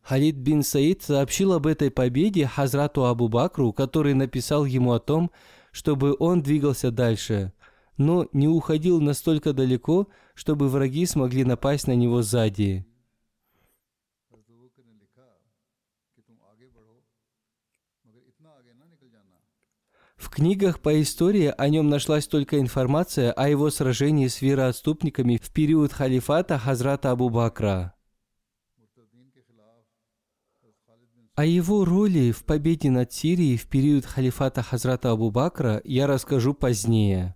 Халид 0.06 0.36
бин 0.36 0.62
Саид 0.62 1.02
сообщил 1.02 1.54
об 1.54 1.66
этой 1.66 1.90
победе 1.90 2.46
Хазрату 2.46 3.06
Абу 3.06 3.28
Бакру, 3.28 3.74
который 3.74 4.14
написал 4.14 4.64
ему 4.64 4.94
о 4.94 5.00
том, 5.00 5.32
чтобы 5.72 6.16
он 6.20 6.44
двигался 6.44 6.92
дальше, 6.92 7.54
но 7.98 8.28
не 8.32 8.48
уходил 8.48 9.02
настолько 9.02 9.52
далеко, 9.52 10.08
чтобы 10.36 10.70
враги 10.70 11.08
смогли 11.08 11.44
напасть 11.44 11.88
на 11.88 11.96
него 11.96 12.22
сзади. 12.22 12.86
В 20.18 20.30
книгах 20.30 20.82
по 20.82 21.02
истории 21.02 21.52
о 21.58 21.68
нем 21.68 21.90
нашлась 21.90 22.28
только 22.28 22.60
информация 22.60 23.32
о 23.32 23.50
его 23.50 23.72
сражении 23.72 24.28
с 24.28 24.40
вероотступниками 24.44 25.40
в 25.42 25.52
период 25.52 25.94
халифата 25.94 26.60
Хазрата 26.60 27.10
Абу 27.10 27.30
Бакра. 27.30 27.95
О 31.36 31.44
его 31.44 31.84
роли 31.84 32.32
в 32.32 32.46
победе 32.46 32.90
над 32.90 33.12
Сирией 33.12 33.58
в 33.58 33.68
период 33.68 34.06
халифата 34.06 34.64
Хазрата 34.64 35.12
Абу 35.12 35.32
Бакра 35.32 35.82
я 35.84 36.08
расскажу 36.08 36.54
позднее. 36.54 37.36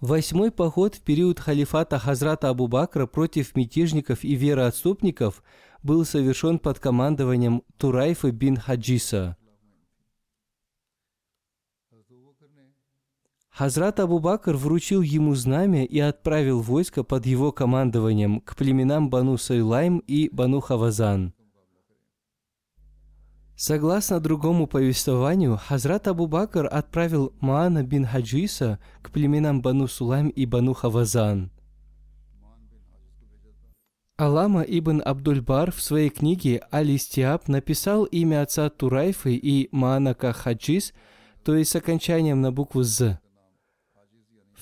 Восьмой 0.00 0.50
поход 0.50 0.96
в 0.96 1.02
период 1.02 1.38
халифата 1.38 2.00
Хазрата 2.00 2.48
Абу 2.48 2.66
Бакра 2.66 3.06
против 3.06 3.54
мятежников 3.54 4.24
и 4.24 4.34
вероотступников 4.34 5.44
был 5.84 6.04
совершен 6.04 6.58
под 6.58 6.80
командованием 6.80 7.62
Турайфа 7.78 8.32
бин 8.32 8.56
Хаджиса– 8.56 9.36
Хазрат 13.56 14.00
Абу 14.00 14.18
Бакр 14.18 14.56
вручил 14.56 15.00
ему 15.00 15.36
знамя 15.36 15.84
и 15.84 16.00
отправил 16.00 16.60
войско 16.60 17.04
под 17.04 17.24
его 17.24 17.52
командованием 17.52 18.40
к 18.40 18.56
племенам 18.56 19.10
Бану 19.10 19.38
Сайлайм 19.38 19.98
и 19.98 20.28
Бану 20.28 20.58
Хавазан. 20.58 21.32
Согласно 23.54 24.18
другому 24.18 24.66
повествованию, 24.66 25.56
Хазрат 25.56 26.08
Абу 26.08 26.26
Бакр 26.26 26.66
отправил 26.68 27.32
Маана 27.38 27.84
бин 27.84 28.04
Хаджиса 28.04 28.80
к 29.02 29.12
племенам 29.12 29.62
Бану 29.62 29.86
Сулайм 29.86 30.30
и 30.30 30.46
Бану 30.46 30.74
Хавазан. 30.74 31.52
Алама 34.16 34.62
ибн 34.62 35.00
Абдульбар 35.04 35.70
в 35.70 35.80
своей 35.80 36.10
книге 36.10 36.60
«Аль-Истиаб» 36.72 37.46
написал 37.46 38.02
имя 38.02 38.42
отца 38.42 38.68
Турайфы 38.68 39.36
и 39.36 39.68
Маана 39.70 40.12
Хаджис, 40.14 40.92
то 41.44 41.54
есть 41.54 41.70
с 41.70 41.76
окончанием 41.76 42.40
на 42.40 42.50
букву 42.50 42.82
«З». 42.82 43.20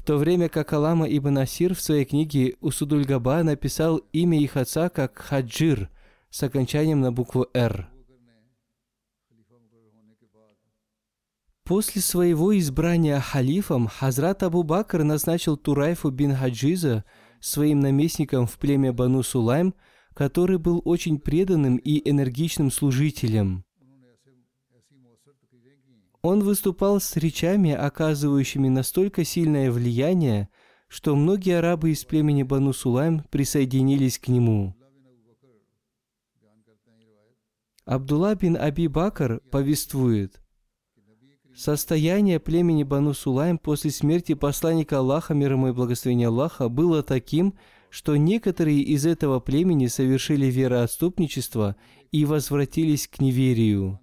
То 0.04 0.16
время 0.16 0.48
как 0.48 0.72
Алама 0.72 1.06
ибн 1.06 1.38
Асир 1.38 1.74
в 1.74 1.80
своей 1.80 2.04
книге 2.04 2.56
Усудуль-Габа 2.60 3.44
написал 3.44 3.98
имя 4.12 4.40
их 4.40 4.56
отца 4.56 4.88
как 4.88 5.18
Хаджир 5.18 5.90
с 6.28 6.42
окончанием 6.42 7.00
на 7.00 7.12
букву 7.12 7.46
«Р». 7.54 7.88
После 11.64 12.02
своего 12.02 12.58
избрания 12.58 13.20
халифом 13.20 13.86
Хазрат 13.86 14.42
Абу 14.42 14.64
Бакр 14.64 15.04
назначил 15.04 15.56
Турайфу 15.56 16.10
бин 16.10 16.34
Хаджиза 16.34 17.04
своим 17.40 17.78
наместником 17.78 18.48
в 18.48 18.58
племя 18.58 18.92
Бану 18.92 19.22
Сулайм, 19.22 19.72
который 20.14 20.58
был 20.58 20.82
очень 20.84 21.20
преданным 21.20 21.76
и 21.76 22.08
энергичным 22.10 22.72
служителем. 22.72 23.64
Он 26.22 26.42
выступал 26.42 27.00
с 27.00 27.16
речами, 27.16 27.72
оказывающими 27.72 28.68
настолько 28.68 29.24
сильное 29.24 29.70
влияние, 29.70 30.48
что 30.88 31.16
многие 31.16 31.58
арабы 31.58 31.90
из 31.90 32.04
племени 32.04 32.44
Бану 32.44 32.72
Сулайм 32.72 33.24
присоединились 33.30 34.18
к 34.18 34.28
нему. 34.28 34.74
Абдулла 37.84 38.36
бин 38.36 38.56
Аби 38.56 38.86
Бакр 38.86 39.40
повествует, 39.50 40.42
Состояние 41.54 42.40
племени 42.40 42.82
Бану 42.82 43.12
Сулайм 43.12 43.58
после 43.58 43.90
смерти 43.90 44.32
посланника 44.32 44.98
Аллаха, 44.98 45.34
мир 45.34 45.52
ему 45.52 45.68
и 45.68 45.72
благословения 45.72 46.28
Аллаха, 46.28 46.70
было 46.70 47.02
таким, 47.02 47.54
что 47.90 48.16
некоторые 48.16 48.80
из 48.80 49.04
этого 49.04 49.38
племени 49.38 49.86
совершили 49.88 50.46
вероотступничество 50.46 51.76
и 52.10 52.24
возвратились 52.24 53.06
к 53.06 53.20
неверию. 53.20 54.00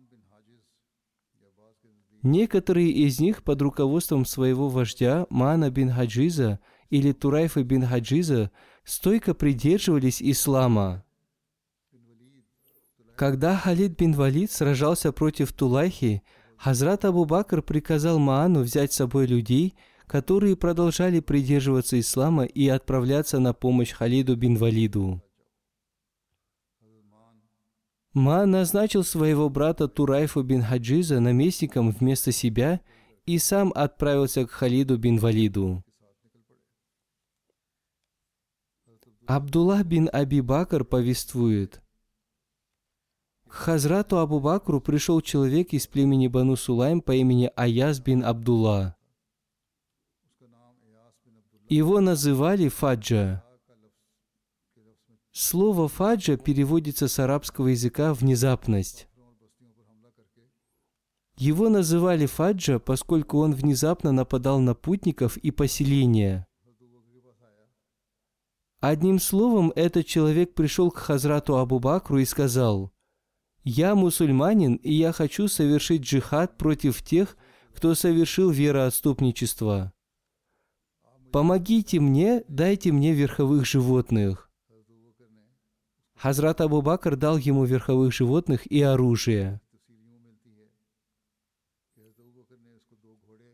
Некоторые 2.22 2.92
из 2.92 3.20
них 3.20 3.44
под 3.44 3.62
руководством 3.62 4.26
своего 4.26 4.68
вождя 4.68 5.26
Мана 5.30 5.70
бин 5.70 5.90
Хаджиза 5.90 6.60
или 6.90 7.14
Турайфа 7.14 7.64
бин 7.64 7.86
Хаджиза 7.86 8.52
стойко 8.84 9.34
придерживались 9.34 10.22
ислама. 10.22 11.06
Когда 13.16 13.56
Халид 13.56 13.98
бин 13.98 14.14
Валид 14.14 14.52
сражался 14.52 15.12
против 15.12 15.54
Тулайхи, 15.54 16.24
Хазрат 16.58 17.06
Абу 17.06 17.26
Бакр 17.26 17.62
приказал 17.62 18.20
Маану 18.20 18.62
взять 18.62 18.92
с 18.92 18.98
собой 18.98 19.26
людей, 19.26 19.76
которые 20.08 20.58
продолжали 20.58 21.20
придерживаться 21.22 22.00
ислама 22.00 22.44
и 22.44 22.68
отправляться 22.68 23.40
на 23.40 23.54
помощь 23.54 23.92
Халиду 23.92 24.36
бин 24.36 24.56
Валиду. 24.56 25.22
Маан 28.14 28.52
назначил 28.52 29.04
своего 29.04 29.50
брата 29.50 29.88
Турайфу 29.88 30.42
бин 30.44 30.64
Хаджиза 30.64 31.20
наместником 31.20 31.92
вместо 31.92 32.32
себя 32.32 32.82
и 33.26 33.38
сам 33.38 33.72
отправился 33.76 34.46
к 34.46 34.52
Халиду 34.52 34.98
бин 34.98 35.18
Валиду. 35.18 35.84
Абдуллах 39.28 39.84
бин 39.86 40.10
Аби 40.12 40.42
Бакр 40.42 40.84
повествует– 40.84 41.82
к 43.50 43.54
Хазрату 43.54 44.20
Абу 44.20 44.40
Бакру 44.40 44.80
пришел 44.80 45.22
человек 45.22 45.74
из 45.74 45.88
племени 45.88 46.28
Бану 46.28 46.56
Сулайм 46.56 47.02
по 47.02 47.14
имени 47.16 47.52
Аяс 47.56 48.00
бин 48.00 48.24
Абдулла. 48.24 48.96
Его 51.68 52.00
называли 52.00 52.68
Фаджа. 52.68 53.44
Слово 55.32 55.88
«фаджа» 55.88 56.38
переводится 56.38 57.08
с 57.08 57.20
арабского 57.20 57.68
языка 57.68 58.14
«внезапность». 58.14 59.08
Его 61.38 61.70
называли 61.70 62.26
Фаджа, 62.26 62.80
поскольку 62.80 63.40
он 63.40 63.54
внезапно 63.54 64.12
нападал 64.12 64.60
на 64.60 64.76
путников 64.76 65.38
и 65.38 65.52
поселения. 65.52 66.46
Одним 68.82 69.20
словом, 69.20 69.72
этот 69.76 70.06
человек 70.06 70.54
пришел 70.54 70.92
к 70.92 70.98
Хазрату 70.98 71.58
Абу 71.58 71.80
Бакру 71.80 72.20
и 72.20 72.26
сказал– 72.26 72.92
«Я 73.64 73.94
мусульманин, 73.94 74.76
и 74.76 74.94
я 74.94 75.12
хочу 75.12 75.48
совершить 75.48 76.02
джихад 76.02 76.58
против 76.58 77.04
тех, 77.04 77.38
кто 77.74 77.94
совершил 77.94 78.50
вероотступничество. 78.50 79.94
Помогите 81.32 82.00
мне, 82.00 82.44
дайте 82.48 82.92
мне 82.92 83.14
верховых 83.14 83.66
животных». 83.66 84.49
Хазрат 86.22 86.62
Абу 86.62 86.82
Бакр 86.82 87.16
дал 87.16 87.38
ему 87.38 87.66
верховых 87.66 88.14
животных 88.14 88.66
и 88.66 88.82
оружие. 88.82 89.62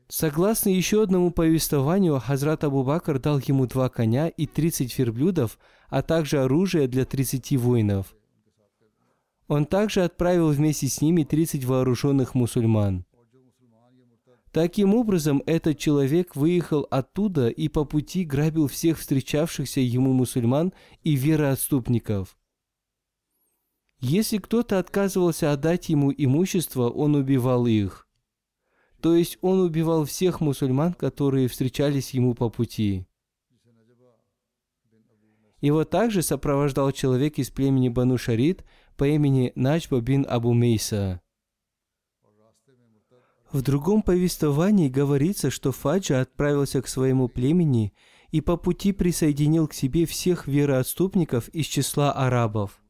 Согласно 0.07 0.69
еще 0.69 1.03
одному 1.03 1.31
повествованию, 1.31 2.19
Хазрат 2.19 2.63
Абу 2.63 2.83
Бакр 2.83 3.19
дал 3.19 3.39
ему 3.39 3.67
два 3.67 3.89
коня 3.89 4.27
и 4.29 4.45
тридцать 4.45 4.97
верблюдов, 4.97 5.57
а 5.89 6.01
также 6.01 6.41
оружие 6.41 6.87
для 6.87 7.05
тридцати 7.05 7.57
воинов– 7.57 8.15
он 9.47 9.65
также 9.65 10.03
отправил 10.03 10.49
вместе 10.49 10.87
с 10.87 11.01
ними 11.01 11.23
30 11.23 11.65
вооруженных 11.65 12.33
мусульман. 12.33 13.05
Таким 14.51 14.95
образом, 14.95 15.43
этот 15.45 15.77
человек 15.77 16.35
выехал 16.35 16.87
оттуда 16.89 17.49
и 17.49 17.67
по 17.67 17.83
пути 17.83 18.23
грабил 18.23 18.67
всех 18.67 18.97
встречавшихся 18.97 19.81
ему 19.81 20.13
мусульман 20.13 20.73
и 21.03 21.15
вероотступников. 21.15 22.37
Если 24.07 24.37
кто-то 24.37 24.79
отказывался 24.79 25.51
отдать 25.51 25.89
ему 25.89 26.13
имущество, 26.15 26.89
он 26.89 27.15
убивал 27.15 27.65
их. 27.65 28.07
То 29.01 29.15
есть 29.15 29.37
он 29.41 29.59
убивал 29.59 30.05
всех 30.05 30.41
мусульман, 30.41 30.93
которые 30.93 31.47
встречались 31.47 32.11
ему 32.11 32.33
по 32.33 32.49
пути. 32.49 33.05
Его 35.61 35.83
также 35.85 36.21
сопровождал 36.21 36.91
человек 36.91 37.37
из 37.39 37.49
племени 37.49 37.89
Бану 37.89 38.17
Шарид– 38.17 38.63
по 38.97 39.07
имени 39.07 39.51
Наджба 39.55 39.99
бин 39.99 40.25
Абу 40.27 40.53
Мейса. 40.53 41.21
В 43.51 43.61
другом 43.61 44.01
повествовании 44.01 44.89
говорится, 44.89 45.49
что 45.49 45.71
Фаджа 45.71 46.21
отправился 46.21 46.81
к 46.81 46.87
своему 46.87 47.29
племени 47.29 47.93
и 48.31 48.41
по 48.41 48.57
пути 48.57 48.91
присоединил 48.91 49.67
к 49.67 49.73
себе 49.73 50.05
всех 50.05 50.47
вероотступников 50.47 51.47
из 51.49 51.65
числа 51.67 52.11
арабов. 52.11 52.81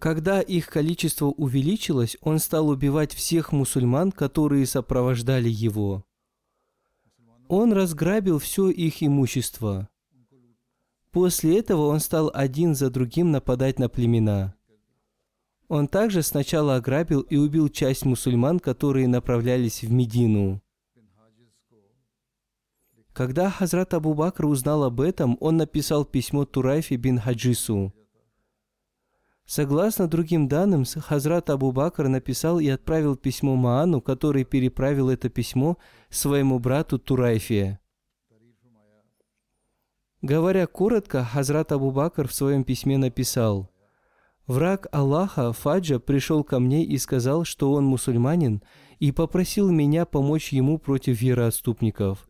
Когда 0.00 0.40
их 0.40 0.68
количество 0.68 1.26
увеличилось, 1.26 2.16
он 2.22 2.38
стал 2.38 2.70
убивать 2.70 3.12
всех 3.12 3.52
мусульман, 3.52 4.12
которые 4.12 4.64
сопровождали 4.64 5.50
его. 5.50 6.06
Он 7.48 7.74
разграбил 7.74 8.38
все 8.38 8.70
их 8.70 9.02
имущество. 9.02 9.90
После 11.10 11.58
этого 11.58 11.88
он 11.88 12.00
стал 12.00 12.30
один 12.32 12.74
за 12.74 12.88
другим 12.88 13.30
нападать 13.30 13.78
на 13.78 13.90
племена. 13.90 14.54
Он 15.68 15.86
также 15.86 16.22
сначала 16.22 16.76
ограбил 16.76 17.20
и 17.20 17.36
убил 17.36 17.68
часть 17.68 18.06
мусульман, 18.06 18.58
которые 18.58 19.06
направлялись 19.06 19.82
в 19.82 19.92
Медину. 19.92 20.62
Когда 23.12 23.50
Хазрат 23.50 23.92
Абу 23.92 24.14
Бакр 24.14 24.46
узнал 24.46 24.84
об 24.84 25.02
этом, 25.02 25.36
он 25.40 25.58
написал 25.58 26.06
письмо 26.06 26.46
Турайфи 26.46 26.94
бин 26.94 27.18
Хаджису. 27.18 27.92
Согласно 29.50 30.06
другим 30.06 30.46
данным, 30.46 30.84
Хазрат 30.84 31.50
Абу 31.50 31.72
Бакр 31.72 32.06
написал 32.06 32.60
и 32.60 32.68
отправил 32.68 33.16
письмо 33.16 33.56
Маану, 33.56 34.00
который 34.00 34.44
переправил 34.44 35.10
это 35.10 35.28
письмо 35.28 35.76
своему 36.08 36.60
брату 36.60 37.00
Турайфе. 37.00 37.80
Говоря 40.22 40.68
коротко, 40.68 41.24
Хазрат 41.24 41.72
Абу 41.72 41.90
Бакр 41.90 42.28
в 42.28 42.32
своем 42.32 42.62
письме 42.62 42.96
написал, 42.96 43.68
«Враг 44.46 44.86
Аллаха, 44.92 45.52
Фаджа, 45.52 45.98
пришел 45.98 46.44
ко 46.44 46.60
мне 46.60 46.84
и 46.84 46.96
сказал, 46.96 47.42
что 47.42 47.72
он 47.72 47.84
мусульманин, 47.86 48.62
и 49.00 49.10
попросил 49.10 49.68
меня 49.72 50.06
помочь 50.06 50.52
ему 50.52 50.78
против 50.78 51.20
вероотступников. 51.20 52.28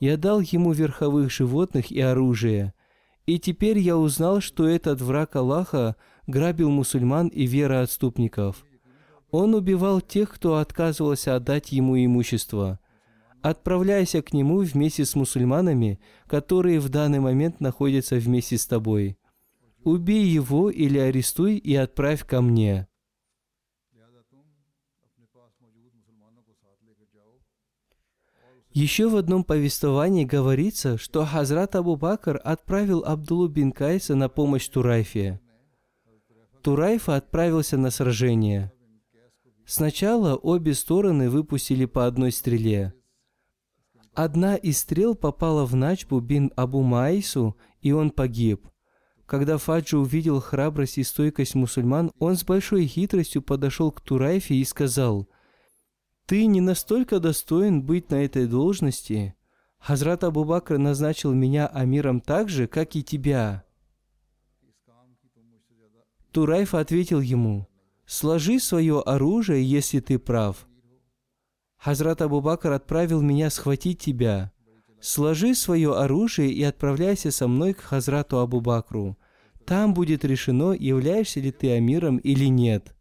Я 0.00 0.16
дал 0.16 0.40
ему 0.40 0.72
верховых 0.72 1.30
животных 1.30 1.90
и 1.92 2.00
оружие, 2.00 2.72
и 3.26 3.38
теперь 3.38 3.78
я 3.78 3.98
узнал, 3.98 4.40
что 4.40 4.66
этот 4.66 5.02
враг 5.02 5.36
Аллаха 5.36 5.96
грабил 6.26 6.70
мусульман 6.70 7.28
и 7.28 7.46
вероотступников. 7.46 8.64
Он 9.30 9.54
убивал 9.54 10.00
тех, 10.00 10.30
кто 10.32 10.56
отказывался 10.56 11.36
отдать 11.36 11.72
ему 11.72 11.96
имущество– 11.96 12.78
Отправляйся 13.44 14.22
к 14.22 14.32
нему 14.32 14.60
вместе 14.60 15.04
с 15.04 15.14
мусульманами, 15.14 16.00
которые 16.26 16.80
в 16.80 16.88
данный 16.88 17.20
момент 17.20 17.60
находятся 17.60 18.16
вместе 18.16 18.56
с 18.56 18.66
тобой. 18.66 19.18
Убей 19.84 20.24
его 20.24 20.70
или 20.70 20.98
арестуй 20.98 21.58
и 21.58 21.74
отправь 21.74 22.24
ко 22.24 22.40
мне. 22.40 22.88
Еще 28.70 29.10
в 29.10 29.16
одном 29.16 29.44
повествовании 29.44 30.24
говорится, 30.24 30.96
что 30.96 31.26
Хазрат 31.26 31.76
Абу 31.76 31.96
Бакр 31.96 32.40
отправил 32.42 33.04
Абдулу 33.04 33.48
бин 33.48 33.72
Кайса 33.72 34.14
на 34.14 34.30
помощь 34.30 34.66
Турайфе. 34.68 35.38
Турайфа 36.64 37.14
отправился 37.14 37.76
на 37.76 37.90
сражение. 37.90 38.72
Сначала 39.66 40.34
обе 40.34 40.74
стороны 40.74 41.30
выпустили 41.30 41.84
по 41.84 42.06
одной 42.06 42.32
стреле. 42.32 42.92
Одна 44.14 44.56
из 44.56 44.78
стрел 44.78 45.14
попала 45.14 45.64
в 45.64 45.76
Начбу 45.76 46.18
бин 46.18 46.50
Абу 46.56 46.82
Маису, 46.82 47.56
и 47.82 47.92
он 47.92 48.10
погиб. 48.10 48.66
Когда 49.26 49.58
Фаджи 49.58 49.96
увидел 49.96 50.40
храбрость 50.40 50.98
и 50.98 51.04
стойкость 51.04 51.54
мусульман, 51.54 52.10
он 52.18 52.36
с 52.36 52.44
большой 52.44 52.86
хитростью 52.86 53.42
подошел 53.42 53.92
к 53.92 54.00
Турайфе 54.00 54.56
и 54.56 54.64
сказал– 54.64 55.28
ты 56.26 56.46
не 56.46 56.62
настолько 56.62 57.20
достоин 57.20 57.82
быть 57.82 58.10
на 58.10 58.24
этой 58.24 58.46
должности. 58.46 59.34
Хазрат 59.78 60.24
Абу 60.24 60.44
Бакр 60.44 60.78
назначил 60.78 61.34
меня 61.34 61.66
амиром 61.66 62.22
так 62.22 62.48
же, 62.48 62.66
как 62.66 62.96
и 62.96 63.02
тебя. 63.02 63.64
Турайф 66.34 66.74
ответил 66.74 67.20
ему, 67.20 67.68
«Сложи 68.06 68.58
свое 68.58 69.00
оружие, 69.00 69.64
если 69.64 70.00
ты 70.00 70.18
прав». 70.18 70.66
Хазрат 71.76 72.22
Абу 72.22 72.40
Бакр 72.40 72.72
отправил 72.72 73.22
меня 73.22 73.50
схватить 73.50 74.00
тебя. 74.00 74.50
Сложи 75.00 75.54
свое 75.54 75.94
оружие 75.96 76.50
и 76.50 76.60
отправляйся 76.64 77.30
со 77.30 77.46
мной 77.46 77.72
к 77.72 77.82
Хазрату 77.82 78.40
Абу 78.40 78.60
Бакру. 78.60 79.16
Там 79.64 79.94
будет 79.94 80.24
решено, 80.24 80.72
являешься 80.72 81.38
ли 81.38 81.52
ты 81.52 81.70
амиром 81.70 82.16
или 82.16 82.46
нет. 82.46 82.96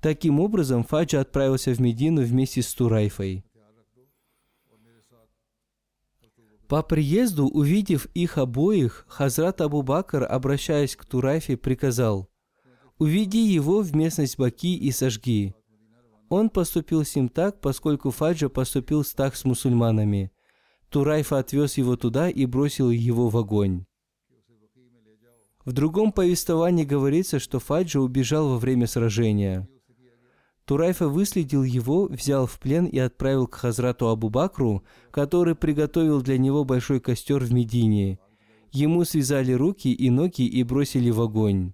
Таким 0.00 0.38
образом, 0.38 0.84
Фаджа 0.84 1.22
отправился 1.22 1.72
в 1.72 1.80
Медину 1.80 2.22
вместе 2.22 2.62
с 2.62 2.72
Турайфой. 2.72 3.44
По 6.68 6.82
приезду, 6.82 7.46
увидев 7.46 8.06
их 8.14 8.38
обоих, 8.38 9.04
Хазрат 9.08 9.60
Абу 9.60 9.82
Бакр, 9.82 10.26
обращаясь 10.28 10.96
к 10.96 11.04
Турайфе, 11.04 11.56
приказал, 11.56 12.28
«Уведи 12.98 13.46
его 13.46 13.82
в 13.82 13.94
местность 13.94 14.36
Баки 14.36 14.76
и 14.76 14.90
сожги». 14.90 15.54
Он 16.28 16.50
поступил 16.50 17.04
с 17.04 17.14
ним 17.14 17.28
так, 17.28 17.60
поскольку 17.60 18.10
Фаджа 18.10 18.48
поступил 18.48 19.04
так 19.04 19.36
с 19.36 19.44
мусульманами. 19.44 20.32
Турайфа 20.88 21.38
отвез 21.38 21.76
его 21.76 21.96
туда 21.96 22.28
и 22.28 22.46
бросил 22.46 22.90
его 22.90 23.28
в 23.28 23.36
огонь. 23.36 23.84
В 25.64 25.72
другом 25.72 26.10
повествовании 26.10 26.84
говорится, 26.84 27.38
что 27.38 27.60
Фаджа 27.60 28.00
убежал 28.00 28.48
во 28.48 28.58
время 28.58 28.88
сражения– 28.88 29.68
Турайфа 30.66 31.08
выследил 31.08 31.62
его, 31.62 32.06
взял 32.06 32.46
в 32.46 32.58
плен 32.58 32.86
и 32.86 32.98
отправил 32.98 33.46
к 33.46 33.54
Хазрату 33.54 34.08
Абу 34.08 34.30
Бакру, 34.30 34.82
который 35.12 35.54
приготовил 35.54 36.20
для 36.20 36.38
него 36.38 36.64
большой 36.64 36.98
костер 36.98 37.42
в 37.44 37.52
Медине. 37.52 38.18
Ему 38.72 39.04
связали 39.04 39.52
руки 39.52 39.92
и 39.92 40.10
ноги 40.10 40.42
и 40.42 40.64
бросили 40.64 41.10
в 41.10 41.20
огонь. 41.20 41.72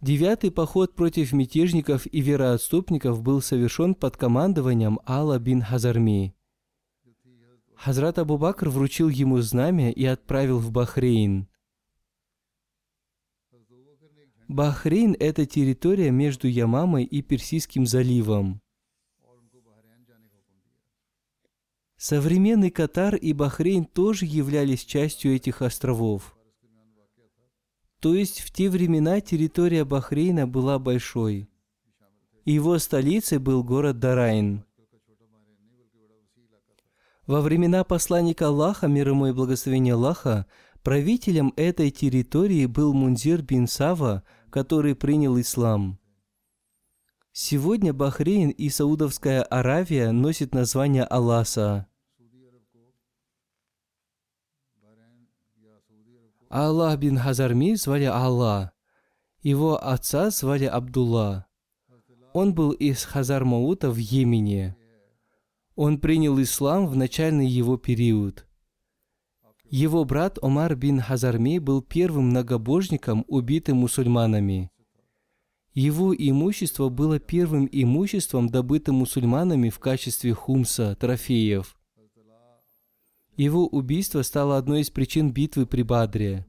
Девятый 0.00 0.52
поход 0.52 0.94
против 0.94 1.32
мятежников 1.32 2.06
и 2.06 2.20
вероотступников 2.20 3.20
был 3.20 3.42
совершен 3.42 3.96
под 3.96 4.16
командованием 4.16 5.00
Алла 5.04 5.40
бин 5.40 5.60
Хазарми. 5.60 6.36
Хазрат 7.74 8.18
Абу 8.18 8.38
Бакр 8.38 8.68
вручил 8.68 9.08
ему 9.08 9.40
знамя 9.40 9.90
и 9.90 10.04
отправил 10.04 10.58
в 10.60 10.70
Бахрейн. 10.70 11.48
Бахрейн– 14.46 15.16
это 15.18 15.46
территория 15.46 16.10
между 16.10 16.46
Ямамой 16.46 17.04
и 17.04 17.20
Персидским 17.20 17.84
заливом. 17.84 18.60
Современный 21.96 22.70
Катар 22.70 23.16
и 23.16 23.32
Бахрейн 23.32 23.84
тоже 23.84 24.26
являлись 24.26 24.84
частью 24.84 25.34
этих 25.34 25.60
островов. 25.60 26.37
То 28.00 28.14
есть 28.14 28.40
в 28.40 28.52
те 28.52 28.70
времена 28.70 29.20
территория 29.20 29.84
Бахрейна 29.84 30.46
была 30.46 30.78
большой. 30.78 31.50
Его 32.44 32.78
столицей 32.78 33.38
был 33.38 33.64
город 33.64 33.98
Дарайн. 33.98 34.64
Во 37.26 37.42
времена 37.42 37.84
посланника 37.84 38.46
Аллаха, 38.46 38.86
мир 38.86 39.08
ему 39.08 39.26
и 39.26 39.32
благословения 39.32 39.94
Аллаха, 39.94 40.46
правителем 40.82 41.52
этой 41.56 41.90
территории 41.90 42.64
был 42.66 42.94
Мунзир 42.94 43.42
бин 43.42 43.66
Сава, 43.66 44.22
который 44.48 44.94
принял 44.94 45.38
ислам. 45.38 45.98
Сегодня 47.32 47.92
Бахрейн 47.92 48.50
и 48.50 48.70
Саудовская 48.70 49.42
Аравия 49.42 50.10
носят 50.10 50.54
название 50.54 51.04
Алласа. 51.04 51.86
Аллах 56.50 56.98
бин 56.98 57.18
Хазарми 57.18 57.74
звали 57.74 58.04
Аллах. 58.04 58.70
Его 59.42 59.76
отца 59.82 60.30
звали 60.30 60.64
Абдулла. 60.64 61.46
Он 62.32 62.54
был 62.54 62.72
из 62.72 63.04
Хазармаута 63.04 63.90
в 63.90 63.96
Йемене. 63.96 64.76
Он 65.74 66.00
принял 66.00 66.40
ислам 66.40 66.86
в 66.86 66.96
начальный 66.96 67.46
его 67.46 67.76
период. 67.76 68.46
Его 69.70 70.04
брат 70.04 70.38
Омар 70.40 70.74
бин 70.74 71.00
Хазарми 71.00 71.58
был 71.58 71.82
первым 71.82 72.30
многобожником, 72.30 73.26
убитым 73.28 73.78
мусульманами. 73.78 74.70
Его 75.74 76.14
имущество 76.14 76.88
было 76.88 77.18
первым 77.18 77.68
имуществом, 77.70 78.48
добытым 78.48 78.96
мусульманами 78.96 79.68
в 79.68 79.78
качестве 79.78 80.32
хумса, 80.32 80.96
трофеев. 80.96 81.77
Его 83.38 83.68
убийство 83.68 84.22
стало 84.22 84.58
одной 84.58 84.80
из 84.80 84.90
причин 84.90 85.30
битвы 85.30 85.64
при 85.64 85.82
Бадре. 85.82 86.44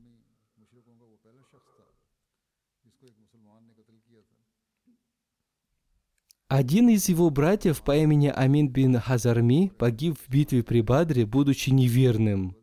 Один 6.47 6.89
из 6.89 7.08
его 7.08 7.30
братьев 7.30 7.84
по 7.84 7.95
имени 7.95 8.34
Амин 8.36 8.69
бин 8.69 8.99
Хазарми 8.99 9.71
погиб 9.78 10.17
в 10.17 10.32
битве 10.32 10.63
при 10.63 10.82
Бадре, 10.82 11.28
будучи 11.28 11.69
неверным. 11.69 12.56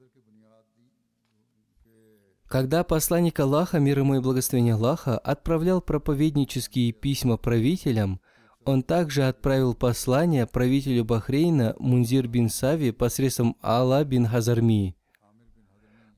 Когда 2.48 2.82
посланник 2.82 3.38
Аллаха, 3.38 3.78
мир 3.78 4.00
ему 4.00 4.16
и 4.16 4.20
благословение 4.20 4.74
Аллаха, 4.74 5.18
отправлял 5.18 5.80
проповеднические 5.80 6.90
письма 6.90 7.36
правителям, 7.36 8.20
он 8.66 8.82
также 8.82 9.28
отправил 9.28 9.74
послание 9.74 10.44
правителю 10.44 11.04
Бахрейна 11.04 11.76
Мунзир 11.78 12.26
бин 12.26 12.48
Сави 12.48 12.90
посредством 12.90 13.56
Алла 13.62 14.04
бин 14.04 14.26
Хазарми. 14.26 14.96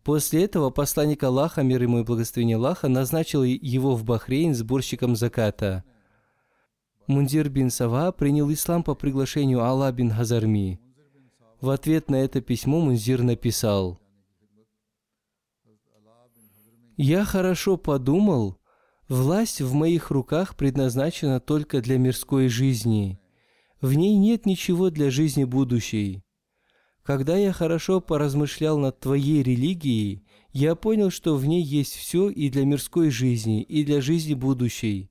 После 0.03 0.45
этого 0.45 0.71
посланник 0.71 1.23
Аллаха, 1.23 1.63
мир 1.63 1.83
ему 1.83 2.01
и 2.01 2.05
благословение 2.05 2.57
Аллаха, 2.57 2.89
назначил 2.89 3.43
его 3.45 3.95
в 3.95 4.05
Бахрейн 4.05 4.55
сборщиком 4.55 5.15
заката. 5.15 5.85
Мунзир 7.07 7.51
бин 7.51 7.69
Сава 7.69 8.13
принял 8.13 8.51
ислам 8.51 8.83
по 8.83 8.95
приглашению 8.95 9.61
Алла 9.61 9.93
бин 9.93 10.11
Хазарми. 10.11 10.81
В 11.61 11.69
ответ 11.69 12.09
на 12.09 12.17
это 12.17 12.41
письмо 12.41 12.81
Мунзир 12.81 13.23
написал, 13.23 14.01
«Я 16.97 17.25
хорошо 17.27 17.77
подумал 17.77 18.58
Власть 19.09 19.63
в 19.63 19.73
моих 19.73 20.11
руках 20.11 20.55
предназначена 20.55 21.41
только 21.41 21.81
для 21.81 21.97
мирской 21.97 22.49
жизни. 22.49 23.19
В 23.81 23.95
ней 23.95 24.15
нет 24.17 24.45
ничего 24.45 24.91
для 24.91 25.11
жизни 25.11 25.45
будущей. 25.45 26.23
Когда 27.05 27.39
я 27.39 27.55
хорошо 27.55 28.03
поразмышлял 28.03 28.79
над 28.79 29.01
твоей 29.01 29.43
религией, 29.43 30.27
я 30.53 30.75
понял, 30.75 31.11
что 31.11 31.37
в 31.37 31.47
ней 31.47 31.63
есть 31.63 31.95
все 31.95 32.29
и 32.29 32.51
для 32.51 32.67
мирской 32.67 33.09
жизни, 33.09 33.63
и 33.63 33.83
для 33.83 34.03
жизни 34.03 34.35
будущей. 34.35 35.11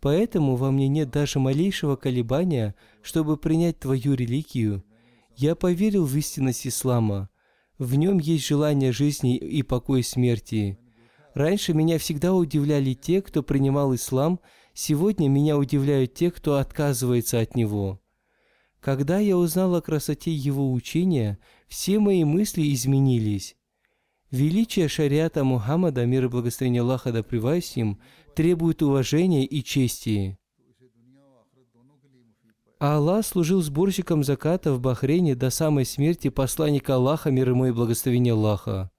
Поэтому 0.00 0.56
во 0.56 0.70
мне 0.70 0.88
нет 0.88 1.10
даже 1.10 1.40
малейшего 1.40 1.96
колебания, 1.96 2.74
чтобы 3.02 3.36
принять 3.36 3.78
твою 3.78 4.14
религию. 4.14 4.82
Я 5.36 5.56
поверил 5.56 6.06
в 6.06 6.16
истинность 6.16 6.66
ислама. 6.66 7.28
В 7.76 7.96
нем 7.96 8.18
есть 8.18 8.46
желание 8.46 8.92
жизни 8.92 9.36
и 9.36 9.62
покой 9.62 10.02
смерти. 10.04 10.78
Раньше 11.34 11.74
меня 11.74 11.98
всегда 11.98 12.34
удивляли 12.34 12.94
те, 12.94 13.22
кто 13.22 13.42
принимал 13.42 13.94
ислам, 13.94 14.40
сегодня 14.74 15.28
меня 15.28 15.56
удивляют 15.56 16.14
те, 16.14 16.30
кто 16.30 16.56
отказывается 16.56 17.40
от 17.40 17.54
него. 17.54 18.00
Когда 18.80 19.18
я 19.18 19.36
узнал 19.36 19.74
о 19.74 19.82
красоте 19.82 20.32
его 20.32 20.72
учения, 20.72 21.38
все 21.68 21.98
мои 21.98 22.24
мысли 22.24 22.72
изменились. 22.72 23.56
Величие 24.30 24.88
шариата 24.88 25.44
Мухаммада, 25.44 26.06
мир 26.06 26.24
и 26.24 26.28
благословение 26.28 26.82
Аллаха 26.82 27.12
да 27.12 27.22
с 27.22 27.76
ним, 27.76 28.00
требует 28.34 28.80
уважения 28.82 29.44
и 29.44 29.62
чести. 29.62 30.38
А 32.78 32.96
Аллах 32.96 33.26
служил 33.26 33.60
сборщиком 33.60 34.24
заката 34.24 34.72
в 34.72 34.80
Бахрейне 34.80 35.34
до 35.34 35.50
самой 35.50 35.84
смерти 35.84 36.30
посланника 36.30 36.94
Аллаха, 36.94 37.30
мир 37.30 37.50
ему 37.50 37.66
и 37.66 37.72
благословение 37.72 38.32
Аллаха. 38.32 38.90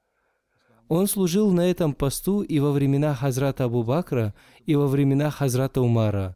Он 0.93 1.08
служил 1.08 1.54
на 1.54 1.62
этом 1.71 1.93
посту 1.93 2.41
и 2.41 2.60
во 2.60 2.73
времена 2.73 3.15
Хазрата 3.15 3.63
Абу 3.63 3.82
Бакра, 3.82 4.34
и 4.65 4.75
во 4.75 4.88
времена 4.88 5.32
Хазрата 5.32 5.80
Умара. 5.80 6.36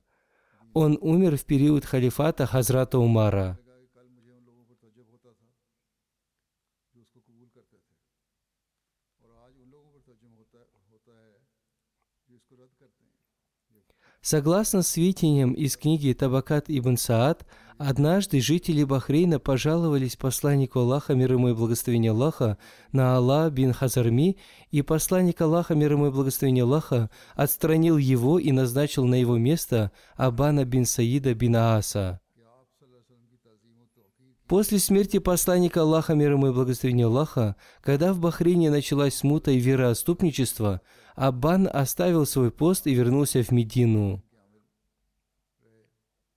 Он 0.73 0.97
умер 1.01 1.35
в 1.35 1.43
период 1.43 1.83
халифата 1.83 2.45
Хазрата 2.45 2.97
Умара. 2.97 3.59
Согласно 14.21 14.83
сведениям 14.83 15.51
из 15.51 15.75
книги 15.75 16.13
Табакат 16.13 16.69
ибн 16.69 16.95
Саад, 16.95 17.45
однажды 17.77 18.39
жители 18.41 18.83
Бахрейна 18.83 19.39
пожаловались 19.39 20.15
посланнику 20.15 20.79
Аллаха, 20.79 21.15
мир 21.15 21.33
ему 21.33 21.49
и 21.49 21.53
благословение 21.53 22.11
Аллаха, 22.11 22.57
на 22.91 23.15
Аллах 23.15 23.51
бин 23.51 23.73
Хазарми, 23.73 24.37
и 24.71 24.81
посланник 24.81 25.41
Аллаха, 25.41 25.75
мир 25.75 25.93
ему 25.93 26.07
и 26.07 26.11
благословение 26.11 26.63
Аллаха, 26.63 27.09
отстранил 27.35 27.97
его 27.97 28.39
и 28.39 28.51
назначил 28.51 29.05
на 29.05 29.15
его 29.15 29.37
место 29.37 29.91
Абана 30.15 30.65
бин 30.65 30.85
Саида 30.85 31.33
бин 31.33 31.55
Ааса. 31.55 32.19
После 34.47 34.77
смерти 34.77 35.17
посланника 35.17 35.81
Аллаха, 35.81 36.13
мир 36.13 36.33
ему 36.33 36.47
и 36.47 36.53
благословение 36.53 37.07
Аллаха, 37.07 37.55
когда 37.81 38.13
в 38.13 38.19
Бахрейне 38.19 38.69
началась 38.69 39.15
смута 39.15 39.51
и 39.51 39.59
вероотступничество– 39.59 40.81
Аббан 41.15 41.69
оставил 41.71 42.25
свой 42.25 42.51
пост 42.51 42.87
и 42.87 42.93
вернулся 42.93 43.41
в 43.41 43.51
Медину. 43.51 44.21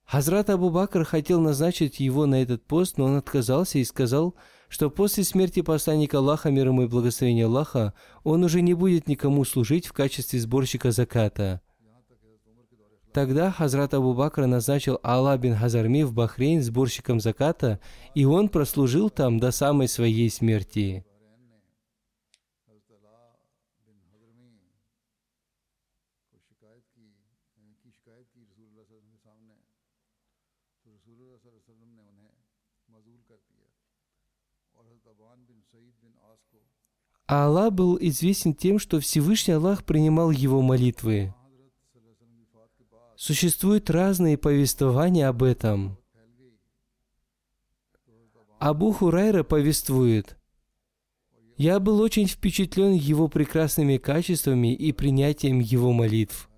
Хазрат 0.08 0.48
Абу 0.48 0.70
Бакр 0.70 1.04
хотел 1.04 1.38
назначить 1.38 2.00
его 2.00 2.24
на 2.24 2.40
этот 2.40 2.64
пост, 2.64 2.96
но 2.96 3.04
он 3.04 3.16
отказался 3.16 3.78
и 3.78 3.84
сказал, 3.84 4.34
что 4.70 4.88
после 4.88 5.22
смерти 5.22 5.60
посланника 5.60 6.16
Аллаха, 6.16 6.50
мир 6.50 6.68
ему 6.68 6.84
и 6.84 6.86
благословения 6.86 7.44
Аллаха, 7.44 7.92
он 8.24 8.42
уже 8.42 8.62
не 8.62 8.72
будет 8.72 9.06
никому 9.06 9.44
служить 9.44 9.86
в 9.86 9.92
качестве 9.92 10.40
сборщика 10.40 10.92
заката. 10.92 11.60
Тогда 13.12 13.50
Хазрат 13.50 13.92
Абу 13.92 14.14
Бакр 14.14 14.46
назначил 14.46 14.98
Алла 15.02 15.36
бин 15.36 15.54
Хазарми 15.54 16.04
в 16.04 16.14
Бахрейн 16.14 16.62
сборщиком 16.62 17.20
заката, 17.20 17.78
и 18.14 18.24
он 18.24 18.48
прослужил 18.48 19.10
там 19.10 19.38
до 19.38 19.50
самой 19.50 19.88
своей 19.88 20.30
смерти. 20.30 21.04
А 37.28 37.44
Аллах 37.44 37.74
был 37.74 37.98
известен 38.00 38.54
тем, 38.54 38.78
что 38.78 39.00
Всевышний 39.00 39.52
Аллах 39.52 39.84
принимал 39.84 40.30
его 40.30 40.62
молитвы. 40.62 41.34
Существуют 43.16 43.90
разные 43.90 44.38
повествования 44.38 45.28
об 45.28 45.42
этом. 45.42 45.98
Абу 48.58 48.92
Хурайра 48.92 49.42
повествует, 49.42 50.38
«Я 51.58 51.80
был 51.80 52.00
очень 52.00 52.26
впечатлен 52.26 52.92
его 52.92 53.28
прекрасными 53.28 53.98
качествами 53.98 54.74
и 54.74 54.92
принятием 54.92 55.58
его 55.58 55.92
молитв. 55.92 56.48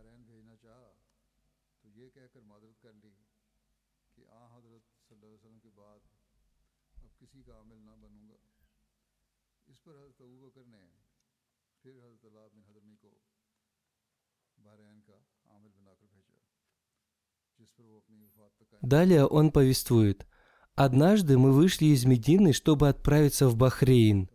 Далее 18.82 19.26
он 19.26 19.50
повествует. 19.50 20.26
«Однажды 20.74 21.36
мы 21.36 21.52
вышли 21.52 21.86
из 21.86 22.04
Медины, 22.04 22.52
чтобы 22.52 22.88
отправиться 22.88 23.48
в 23.48 23.56
Бахрейн. 23.56 24.30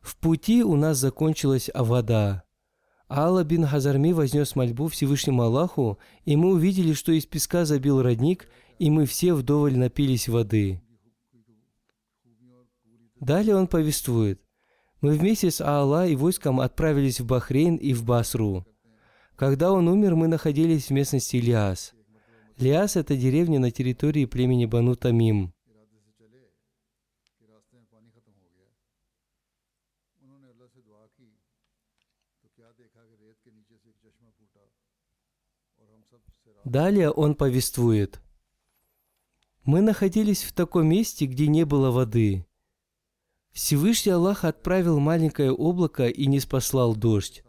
В 0.00 0.16
пути 0.16 0.62
у 0.62 0.76
нас 0.76 0.98
закончилась 0.98 1.70
вода. 1.74 2.44
Алла 3.08 3.42
бин 3.44 3.64
Хазарми 3.64 4.12
вознес 4.12 4.54
мольбу 4.54 4.88
Всевышнему 4.88 5.42
Аллаху, 5.42 5.98
и 6.24 6.36
мы 6.36 6.52
увидели, 6.52 6.92
что 6.92 7.12
из 7.12 7.26
песка 7.26 7.64
забил 7.64 8.02
родник, 8.02 8.48
и 8.78 8.90
мы 8.90 9.06
все 9.06 9.34
вдоволь 9.34 9.76
напились 9.76 10.28
воды. 10.28 10.82
Далее 13.18 13.56
он 13.56 13.66
повествует. 13.66 14.40
Мы 15.00 15.12
вместе 15.12 15.50
с 15.50 15.60
Аллах 15.60 16.08
и 16.08 16.16
войском 16.16 16.60
отправились 16.60 17.20
в 17.20 17.26
Бахрейн 17.26 17.76
и 17.76 17.94
в 17.94 18.04
Басру. 18.04 18.66
Когда 19.36 19.72
он 19.72 19.88
умер, 19.88 20.14
мы 20.14 20.28
находились 20.28 20.86
в 20.86 20.90
местности 20.90 21.36
Илиас. 21.36 21.94
Лиас– 22.58 22.96
это 22.96 23.16
деревня 23.16 23.58
на 23.58 23.70
территории 23.70 24.26
племени 24.26 24.66
Бану 24.66 24.94
Тамим. 24.94 25.52
Далее 36.64 37.10
он 37.10 37.34
повествует. 37.34 38.20
Мы 39.64 39.82
находились 39.82 40.42
в 40.42 40.52
таком 40.52 40.88
месте, 40.88 41.26
где 41.26 41.46
не 41.46 41.64
было 41.64 41.90
воды. 41.90 42.46
Всевышний 43.52 44.12
Аллах 44.12 44.44
отправил 44.44 44.98
маленькое 44.98 45.52
облако 45.52 46.08
и 46.08 46.26
не 46.26 46.40
спаслал 46.40 46.96
дождь. 46.96 47.44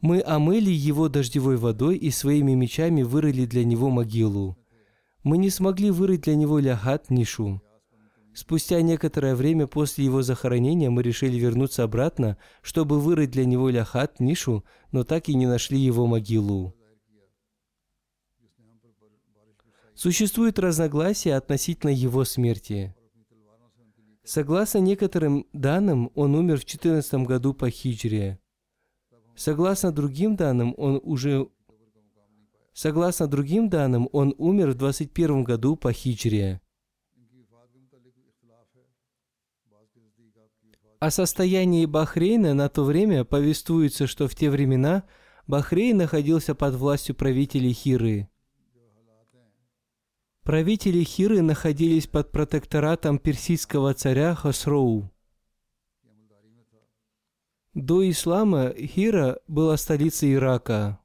Мы 0.00 0.22
омыли 0.24 0.70
его 0.70 1.08
дождевой 1.08 1.56
водой 1.56 1.96
и 1.96 2.10
своими 2.10 2.52
мечами 2.52 3.02
вырыли 3.02 3.46
для 3.46 3.64
него 3.64 3.90
могилу. 3.90 4.56
Мы 5.22 5.38
не 5.38 5.50
смогли 5.50 5.90
вырыть 5.90 6.22
для 6.22 6.36
него 6.36 6.58
лягат 6.58 7.10
нишу. 7.10 7.60
Спустя 8.36 8.82
некоторое 8.82 9.34
время 9.34 9.66
после 9.66 10.04
его 10.04 10.20
захоронения 10.20 10.90
мы 10.90 11.02
решили 11.02 11.38
вернуться 11.38 11.84
обратно, 11.84 12.36
чтобы 12.60 13.00
вырыть 13.00 13.30
для 13.30 13.46
него 13.46 13.70
ляхат, 13.70 14.20
нишу, 14.20 14.62
но 14.92 15.04
так 15.04 15.30
и 15.30 15.34
не 15.34 15.46
нашли 15.46 15.78
его 15.78 16.06
могилу. 16.06 16.74
Существует 19.94 20.58
разногласие 20.58 21.34
относительно 21.34 21.88
его 21.88 22.26
смерти. 22.26 22.94
Согласно 24.22 24.78
некоторым 24.80 25.46
данным, 25.54 26.10
он 26.14 26.34
умер 26.34 26.60
в 26.60 26.66
14 26.66 27.24
году 27.24 27.54
по 27.54 27.70
хиджре. 27.70 28.38
Согласно 29.36 29.92
другим 29.92 30.36
данным, 30.36 30.74
он 30.76 31.00
уже 31.02 31.48
Согласно 32.72 33.26
другим 33.26 33.70
данным, 33.70 34.06
он 34.12 34.34
умер 34.36 34.72
в 34.72 34.74
21 34.74 35.44
году 35.44 35.76
по 35.76 35.94
хиджре. 35.94 36.60
О 40.98 41.10
состоянии 41.10 41.86
Бахрейна 41.86 42.52
на 42.52 42.68
то 42.68 42.84
время 42.84 43.24
повествуется, 43.24 44.06
что 44.06 44.28
в 44.28 44.34
те 44.34 44.50
времена 44.50 45.04
Бахрейн 45.46 45.96
находился 45.96 46.54
под 46.54 46.74
властью 46.74 47.14
правителей 47.14 47.72
Хиры. 47.72 48.28
Правители 50.42 51.02
Хиры 51.02 51.40
находились 51.40 52.06
под 52.06 52.30
протекторатом 52.30 53.18
персидского 53.18 53.94
царя 53.94 54.34
Хосроу. 54.34 55.10
До 57.76 58.08
ислама 58.08 58.72
Хира 58.72 59.38
была 59.46 59.76
столицей 59.76 60.32
Ирака. 60.32 60.98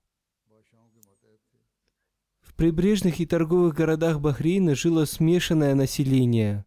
В 2.39 2.55
прибрежных 2.55 3.19
и 3.19 3.25
торговых 3.25 3.73
городах 3.75 4.21
Бахрейна 4.21 4.73
жило 4.73 5.03
смешанное 5.03 5.75
население. 5.75 6.65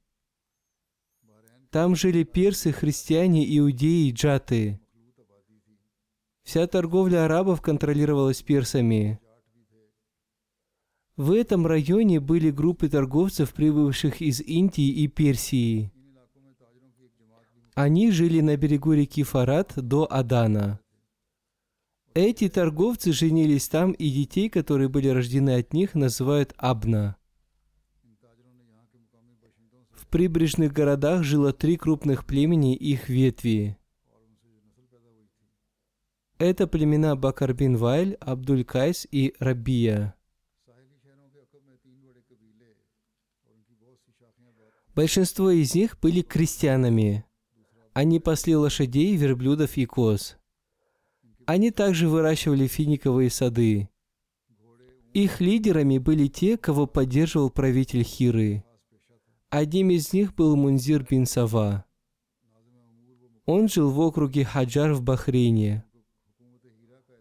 Там 1.71 1.97
жили 1.97 2.23
персы, 2.23 2.71
христиане, 2.71 3.47
иудеи 3.57 4.13
джаты. 4.13 4.79
Вся 6.43 6.67
торговля 6.67 7.25
арабов 7.25 7.63
контролировалась 7.63 8.43
персами. 8.43 9.19
В 11.17 11.33
этом 11.33 11.67
районе 11.67 12.21
были 12.21 12.51
группы 12.51 12.91
торговцев, 12.91 13.55
прибывших 13.55 14.21
из 14.21 14.43
Индии 14.43 15.03
и 15.03 15.09
Персии. 15.09 15.94
Они 17.75 18.13
жили 18.13 18.41
на 18.41 18.57
берегу 18.57 18.93
реки 18.93 19.25
Фарат 19.25 19.73
до 19.77 20.07
Адана. 20.09 20.79
Эти 22.15 22.49
торговцы 22.49 23.13
женились 23.13 23.69
там, 23.69 23.91
и 23.91 24.11
детей, 24.11 24.49
которые 24.49 24.89
были 24.89 25.09
рождены 25.09 25.57
от 25.57 25.73
них, 25.73 25.97
называют 25.97 26.55
Абна. 26.57 27.17
В 29.91 30.07
прибрежных 30.07 30.73
городах 30.73 31.25
жило 31.25 31.53
три 31.53 31.77
крупных 31.77 32.25
племени 32.25 32.77
и 32.77 32.93
их 32.93 33.09
ветви. 33.09 33.77
Это 36.39 36.69
племена 36.69 37.17
Бакарбин 37.17 37.77
Вайль, 37.77 38.15
Абдуль 38.21 38.65
Кайс 38.65 39.09
и 39.11 39.35
Рабия. 39.41 40.15
Большинство 44.95 45.51
из 45.51 45.75
них 45.75 45.99
были 46.01 46.23
крестьянами. 46.23 47.25
Они 47.95 48.19
пасли 48.19 48.57
лошадей, 48.57 49.15
верблюдов 49.15 49.77
и 49.77 49.87
коз. 49.87 50.37
Они 51.47 51.71
также 51.71 52.09
выращивали 52.09 52.67
финиковые 52.67 53.31
сады. 53.31 53.89
Их 55.13 55.41
лидерами 55.41 55.99
были 55.99 56.27
те, 56.27 56.57
кого 56.57 56.89
поддерживал 56.89 57.51
правитель 57.51 58.03
Хиры. 58.03 58.65
Одним 59.49 59.91
из 59.91 60.13
них 60.13 60.35
был 60.35 60.57
Мунзир 60.57 61.07
бин 61.09 61.25
Сава. 61.25 61.85
Он 63.47 63.69
жил 63.69 63.93
в 63.93 64.01
округе 64.01 64.45
Хаджар 64.45 64.93
в 64.93 65.01
Бахрейне. 65.01 65.85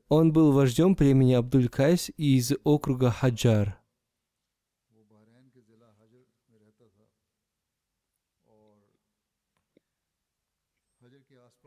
Он 0.10 0.34
был 0.34 0.54
вождем 0.54 0.96
племени 0.96 1.34
Абдуль-Кайс 1.34 2.10
из 2.18 2.54
округа 2.64 3.12
Хаджар. 3.12 3.80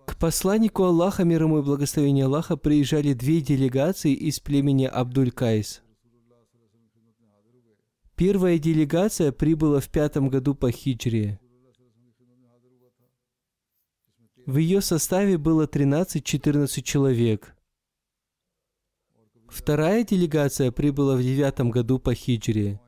К 0.06 0.16
посланнику 0.16 0.84
Аллаха, 0.84 1.24
мир 1.24 1.42
ему 1.42 1.58
и 1.58 1.62
благословение 1.62 2.26
Аллаха, 2.26 2.56
приезжали 2.56 3.12
две 3.12 3.40
делегации 3.40 4.14
из 4.14 4.38
племени 4.38 4.86
Абдуль-Кайс. 4.86 5.82
Первая 8.14 8.58
делегация 8.58 9.32
прибыла 9.32 9.80
в 9.80 9.88
пятом 9.90 10.28
году 10.28 10.54
по 10.54 10.70
хиджре. 10.70 11.40
В 14.46 14.58
ее 14.58 14.80
составе 14.80 15.38
было 15.38 15.66
13-14 15.66 16.82
человек. 16.82 17.56
Вторая 19.48 20.04
делегация 20.04 20.70
прибыла 20.70 21.16
в 21.16 21.22
девятом 21.22 21.70
году 21.70 21.98
по 21.98 22.14
хиджре. 22.14 22.80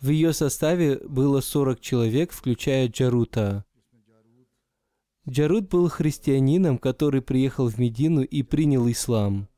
В 0.00 0.08
ее 0.08 0.32
составе 0.32 0.98
было 1.06 1.40
40 1.42 1.80
человек, 1.80 2.32
включая 2.32 2.88
Джарута. 2.88 3.66
Джарут 5.28 5.68
был 5.68 5.88
христианином, 5.88 6.78
который 6.78 7.20
приехал 7.20 7.68
в 7.68 7.78
Медину 7.78 8.22
и 8.22 8.42
принял 8.44 8.88
ислам. 8.88 9.48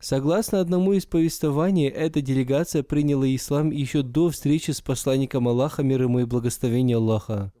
Согласно 0.00 0.60
одному 0.60 0.92
из 0.94 1.04
повествований, 1.04 1.88
эта 1.88 2.22
делегация 2.22 2.82
приняла 2.82 3.26
ислам 3.34 3.70
еще 3.70 4.02
до 4.02 4.30
встречи 4.30 4.70
с 4.70 4.80
посланником 4.80 5.48
Аллаха, 5.48 5.82
мир 5.82 6.02
ему 6.02 6.20
и 6.20 6.24
благословение 6.24 6.96
Аллаха. 6.96 7.52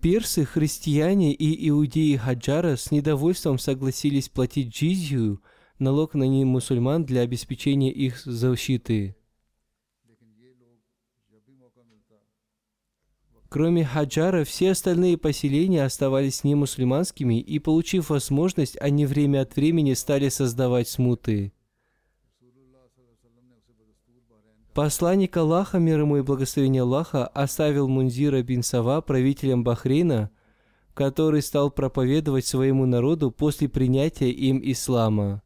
Персы, 0.00 0.44
христиане 0.44 1.34
и 1.34 1.68
иудеи 1.68 2.16
Хаджара 2.16 2.76
с 2.76 2.90
недовольством 2.90 3.58
согласились 3.58 4.28
платить 4.28 4.74
джизью, 4.74 5.42
налог 5.78 6.14
на 6.14 6.24
немусульман 6.24 7.04
для 7.04 7.22
обеспечения 7.22 7.92
их 7.92 8.18
защиты. 8.18 9.16
Кроме 13.50 13.84
Хаджара, 13.84 14.44
все 14.44 14.70
остальные 14.70 15.18
поселения 15.18 15.84
оставались 15.84 16.44
немусульманскими, 16.44 17.40
и, 17.40 17.58
получив 17.58 18.10
возможность, 18.10 18.80
они 18.80 19.06
время 19.06 19.42
от 19.42 19.56
времени 19.56 19.94
стали 19.94 20.28
создавать 20.28 20.88
смуты. 20.88 21.52
Посланник 24.72 25.36
Аллаха, 25.36 25.80
мир 25.80 25.98
ему 26.02 26.18
и 26.18 26.22
благословение 26.22 26.82
Аллаха, 26.82 27.26
оставил 27.26 27.88
Мунзира 27.88 28.40
бин 28.40 28.62
Сава 28.62 29.00
правителем 29.00 29.64
Бахрейна, 29.64 30.30
который 30.94 31.42
стал 31.42 31.72
проповедовать 31.72 32.46
своему 32.46 32.86
народу 32.86 33.32
после 33.32 33.68
принятия 33.68 34.30
им 34.30 34.60
ислама. 34.62 35.42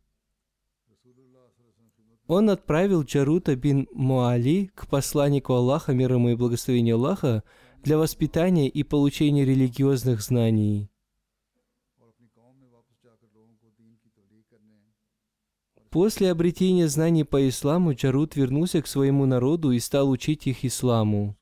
Он 2.27 2.51
отправил 2.51 3.03
Джарута 3.03 3.57
бин 3.57 3.89
Муали 3.95 4.71
к 4.75 4.89
посланнику 4.89 5.55
Аллаха, 5.55 5.95
мир 5.95 6.13
ему 6.13 6.29
и 6.29 6.35
благословение 6.35 6.97
Аллаха, 6.97 7.43
для 7.85 7.99
воспитания 7.99 8.67
и 8.67 8.83
получения 8.83 9.45
религиозных 9.45 10.23
знаний. 10.23 10.91
После 15.91 16.31
обретения 16.31 16.89
знаний 16.89 17.25
по 17.25 17.47
исламу 17.47 17.93
Джарут 17.93 18.37
вернулся 18.37 18.81
к 18.81 18.87
своему 18.87 19.27
народу 19.27 19.71
и 19.71 19.79
стал 19.79 20.09
учить 20.09 20.47
их 20.47 20.65
исламу. 20.65 21.37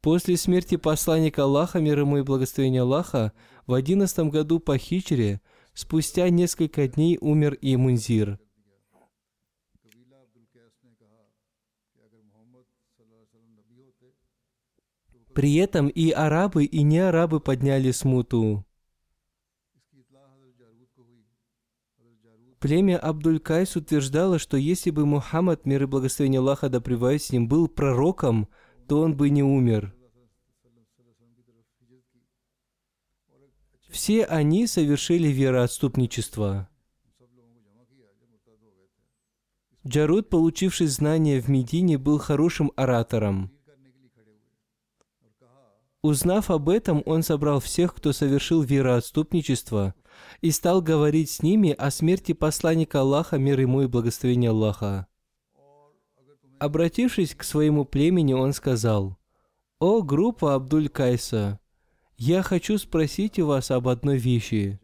После 0.00 0.38
смерти 0.38 0.76
посланника 0.76 1.42
Аллаха, 1.42 1.78
мир 1.78 2.00
ему 2.00 2.16
и 2.18 2.22
благословения 2.22 2.82
Аллаха, 2.82 3.32
в 3.66 3.74
одиннадцатом 3.74 4.30
году 4.30 4.58
по 4.58 4.78
хичре, 4.78 5.42
спустя 5.74 6.30
несколько 6.30 6.88
дней 6.88 7.18
умер 7.20 7.54
и 7.60 7.76
Мунзир– 7.76 8.40
При 15.38 15.54
этом 15.54 15.86
и 15.86 16.10
арабы, 16.10 16.64
и 16.64 16.82
не 16.82 16.98
арабы 16.98 17.38
подняли 17.38 17.92
смуту. 17.92 18.66
Племя 22.58 22.98
Абдуль-Кайс 22.98 23.76
утверждало, 23.76 24.40
что 24.40 24.56
если 24.56 24.90
бы 24.90 25.06
Мухаммад, 25.06 25.64
мир 25.64 25.84
и 25.84 25.86
благословение 25.86 26.40
Аллаха 26.40 26.68
да 26.68 26.80
с 26.80 27.30
ним, 27.30 27.46
был 27.46 27.68
пророком, 27.68 28.48
то 28.88 29.00
он 29.00 29.16
бы 29.16 29.30
не 29.30 29.44
умер. 29.44 29.94
Все 33.90 34.24
они 34.24 34.66
совершили 34.66 35.28
вероотступничество. 35.28 36.68
Джарут, 39.86 40.30
получивший 40.30 40.88
знания 40.88 41.40
в 41.40 41.48
Медине, 41.48 41.96
был 41.96 42.18
хорошим 42.18 42.72
оратором. 42.74 43.52
Узнав 46.02 46.50
об 46.50 46.68
этом, 46.68 47.02
он 47.06 47.24
собрал 47.24 47.58
всех, 47.58 47.92
кто 47.94 48.12
совершил 48.12 48.62
вероотступничество, 48.62 49.94
и 50.40 50.52
стал 50.52 50.80
говорить 50.80 51.28
с 51.30 51.42
ними 51.42 51.70
о 51.72 51.90
смерти 51.90 52.32
посланника 52.32 53.00
Аллаха, 53.00 53.36
мир 53.36 53.58
ему 53.58 53.82
и 53.82 53.88
благословение 53.88 54.50
Аллаха. 54.50 55.08
Обратившись 56.60 57.34
к 57.34 57.42
своему 57.42 57.84
племени, 57.84 58.32
он 58.32 58.52
сказал, 58.52 59.16
«О, 59.80 60.02
группа 60.02 60.54
Абдуль-Кайса, 60.54 61.58
я 62.16 62.42
хочу 62.42 62.78
спросить 62.78 63.38
у 63.40 63.46
вас 63.46 63.70
об 63.72 63.88
одной 63.88 64.18
вещи. 64.18 64.80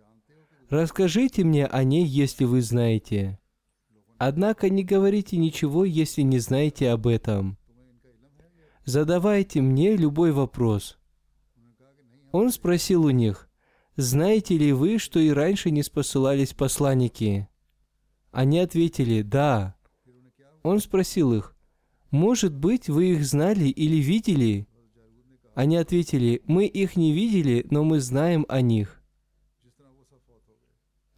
Расскажите 0.68 1.44
мне 1.44 1.66
о 1.66 1.85
ней, 1.85 2.05
если 2.05 2.44
вы 2.44 2.61
знаете. 2.61 3.38
Однако 4.18 4.68
не 4.68 4.83
говорите 4.83 5.37
ничего, 5.37 5.85
если 5.85 6.22
не 6.22 6.38
знаете 6.40 6.90
об 6.90 7.07
этом. 7.07 7.57
Задавайте 8.85 9.61
мне 9.61 9.96
любой 9.96 10.33
вопрос». 10.33 10.98
Он 12.35 12.51
спросил 12.51 13.05
у 13.05 13.11
них, 13.11 13.49
«Знаете 13.94 14.59
ли 14.59 14.73
вы, 14.73 14.99
что 14.99 15.20
и 15.20 15.29
раньше 15.29 15.70
не 15.70 15.85
спосылались 15.85 16.53
посланники?» 16.53 17.49
Они 18.33 18.59
ответили, 18.59 19.23
«Да». 19.23 19.77
Он 20.64 20.81
спросил 20.81 21.33
их, 21.33 21.55
«Может 22.11 22.53
быть, 22.53 22.88
вы 22.88 23.12
их 23.12 23.25
знали 23.25 23.66
или 23.66 23.99
видели?» 23.99 24.66
Они 25.55 25.77
ответили, 25.77 26.42
«Мы 26.47 26.66
их 26.66 26.97
не 26.97 27.12
видели, 27.12 27.68
но 27.70 27.85
мы 27.85 28.01
знаем 28.01 28.47
о 28.49 28.62
них». 28.62 29.01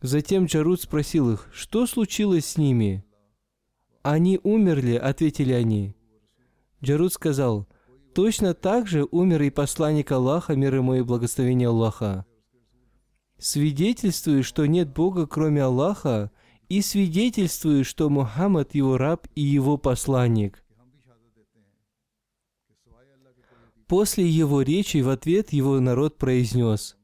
Затем 0.02 0.44
Джарут 0.44 0.83
спросил 0.83 1.33
их, 1.33 1.48
«Что 1.50 1.87
случилось 1.87 2.44
с 2.44 2.59
ними?» 2.59 3.06
«Они 4.02 4.38
умерли»,— 4.42 4.96
ответили 5.02 5.54
они. 5.54 5.96
Джарут 6.83 7.14
сказал, 7.14 7.67
«Точно 8.17 8.54
так 8.54 8.87
же 8.87 9.06
умер 9.10 9.42
и 9.42 9.50
посланник 9.50 10.10
Аллаха, 10.10 10.56
мир 10.56 10.77
ему 10.77 10.94
и 10.94 11.02
благословение 11.02 11.69
Аллаха. 11.69 12.25
Свидетельствую, 13.38 14.42
что 14.42 14.64
нет 14.64 14.90
Бога, 14.90 15.27
кроме 15.27 15.62
Аллаха, 15.62 16.31
и 16.71 16.81
свидетельствую, 16.81 17.85
что 17.85 18.08
Мухаммад 18.08 18.75
его 18.75 18.96
раб 18.96 19.27
и 19.35 19.42
его 19.42 19.77
посланник». 19.77 20.64
После 23.87 24.27
его 24.27 24.62
речи 24.62 25.02
в 25.02 25.10
ответ 25.10 25.52
его 25.52 25.79
народ 25.79 26.17
произнес, 26.17 26.96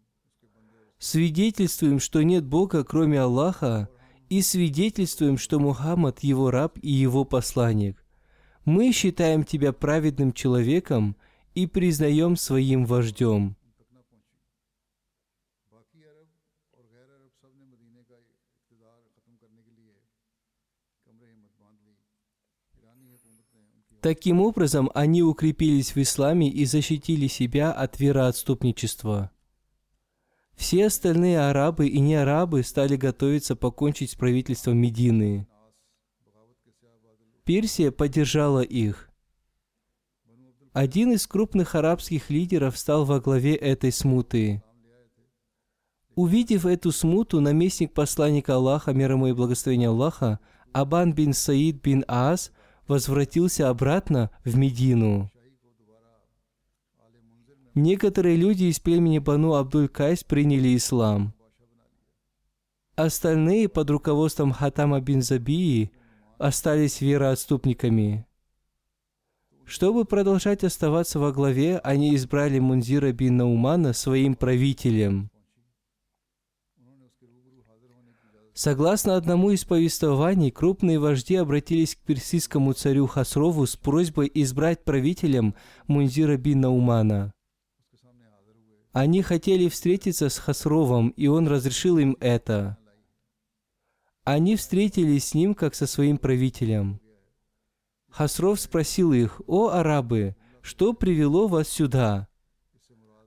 «Свидетельствуем, 0.96 2.00
что 2.00 2.22
нет 2.22 2.46
Бога, 2.46 2.84
кроме 2.84 3.20
Аллаха, 3.20 3.90
и 4.30 4.40
свидетельствуем, 4.40 5.36
что 5.36 5.58
Мухаммад 5.60 6.20
его 6.20 6.50
раб 6.50 6.78
и 6.80 6.90
его 6.90 7.26
посланник. 7.26 8.01
Мы 8.64 8.92
считаем 8.92 9.44
тебя 9.44 9.72
праведным 9.72 10.32
человеком 10.32 11.16
и 11.54 11.66
признаем 11.66 12.36
своим 12.36 12.84
вождем. 12.84 13.56
Таким 24.02 24.40
образом, 24.40 24.90
они 24.94 25.22
укрепились 25.22 25.94
в 25.94 26.02
исламе 26.02 26.50
и 26.50 26.64
защитили 26.64 27.28
себя 27.28 27.70
от 27.70 28.00
вероотступничества. 28.00 29.30
Все 30.56 30.86
остальные 30.86 31.38
арабы 31.40 31.86
и 31.86 32.00
не 32.00 32.16
арабы 32.16 32.64
стали 32.64 32.96
готовиться 32.96 33.54
покончить 33.54 34.10
с 34.10 34.14
правительством 34.16 34.76
Медины. 34.78 35.46
Персия 37.44 37.90
поддержала 37.90 38.60
их. 38.60 39.10
Один 40.72 41.12
из 41.12 41.26
крупных 41.26 41.74
арабских 41.74 42.30
лидеров 42.30 42.78
стал 42.78 43.04
во 43.04 43.20
главе 43.20 43.56
этой 43.56 43.90
смуты. 43.92 44.62
Увидев 46.14 46.66
эту 46.66 46.92
смуту, 46.92 47.40
наместник 47.40 47.92
посланника 47.92 48.54
Аллаха, 48.54 48.92
мир 48.92 49.12
ему 49.12 49.26
и 49.26 49.32
благословения 49.32 49.88
Аллаха, 49.88 50.38
Абан 50.72 51.14
бин 51.14 51.32
Саид 51.32 51.82
бин 51.82 52.04
Аас, 52.06 52.52
возвратился 52.86 53.68
обратно 53.68 54.30
в 54.44 54.56
Медину. 54.56 55.30
Некоторые 57.74 58.36
люди 58.36 58.64
из 58.64 58.78
племени 58.78 59.18
Бану 59.18 59.54
Абдуль-Кайс 59.54 60.24
приняли 60.24 60.76
ислам. 60.76 61.34
Остальные 62.94 63.68
под 63.70 63.90
руководством 63.90 64.52
Хатама 64.52 65.00
бин 65.00 65.22
Забии 65.22 65.90
остались 66.42 67.00
вероотступниками. 67.00 68.26
Чтобы 69.64 70.04
продолжать 70.04 70.64
оставаться 70.64 71.20
во 71.20 71.30
главе, 71.30 71.78
они 71.78 72.16
избрали 72.16 72.58
Мунзира 72.58 73.12
бин 73.12 73.36
Наумана 73.36 73.92
своим 73.92 74.34
правителем. 74.34 75.30
Согласно 78.54 79.16
одному 79.16 79.50
из 79.50 79.64
повествований, 79.64 80.50
крупные 80.50 80.98
вожди 80.98 81.36
обратились 81.36 81.94
к 81.94 82.00
персидскому 82.00 82.72
царю 82.74 83.06
Хасрову 83.06 83.64
с 83.64 83.76
просьбой 83.76 84.30
избрать 84.34 84.84
правителем 84.84 85.54
Мунзира 85.86 86.36
бин 86.36 86.60
Наумана. 86.60 87.32
Они 88.92 89.22
хотели 89.22 89.68
встретиться 89.68 90.28
с 90.28 90.38
Хасровом, 90.38 91.10
и 91.10 91.28
он 91.28 91.46
разрешил 91.46 91.98
им 91.98 92.16
это. 92.20 92.76
Они 94.24 94.54
встретились 94.54 95.28
с 95.28 95.34
ним, 95.34 95.54
как 95.54 95.74
со 95.74 95.86
своим 95.86 96.16
правителем. 96.16 97.00
Хасров 98.08 98.60
спросил 98.60 99.12
их, 99.12 99.40
«О, 99.48 99.70
арабы, 99.70 100.36
что 100.60 100.92
привело 100.92 101.48
вас 101.48 101.68
сюда?» 101.68 102.28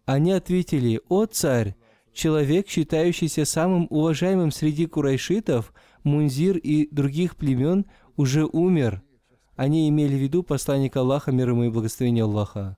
Они 0.05 0.31
ответили, 0.31 1.01
«О, 1.09 1.25
царь, 1.25 1.75
человек, 2.13 2.69
считающийся 2.69 3.43
самым 3.43 3.87
уважаемым 3.89 4.51
среди 4.51 4.85
курайшитов, 4.85 5.73
Мунзир 6.03 6.57
и 6.57 6.87
других 6.93 7.35
племен, 7.35 7.87
уже 8.15 8.45
умер». 8.45 9.03
Они 9.57 9.89
имели 9.89 10.15
в 10.15 10.21
виду 10.21 10.43
посланника 10.43 11.01
Аллаха, 11.01 11.31
мир 11.31 11.49
ему 11.49 11.63
и 11.65 11.69
благословение 11.69 12.23
Аллаха. 12.23 12.77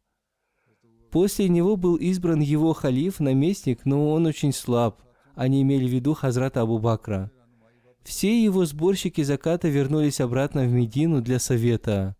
После 1.11 1.49
него 1.49 1.75
был 1.75 1.95
избран 1.95 2.39
его 2.39 2.73
халиф, 2.73 3.19
наместник, 3.19 3.85
но 3.85 4.11
он 4.11 4.25
очень 4.25 4.53
слаб. 4.53 5.01
Они 5.35 5.61
имели 5.61 5.87
в 5.87 5.91
виду 5.91 6.13
Хазрата 6.13 6.61
Абу 6.61 6.79
Бакра. 6.79 7.31
Все 8.07 8.41
его 8.41 8.63
сборщики 8.63 9.21
заката 9.21 9.67
вернулись 9.67 10.21
обратно 10.21 10.63
в 10.63 10.71
Медину 10.71 11.21
для 11.21 11.39
совета. 11.39 12.15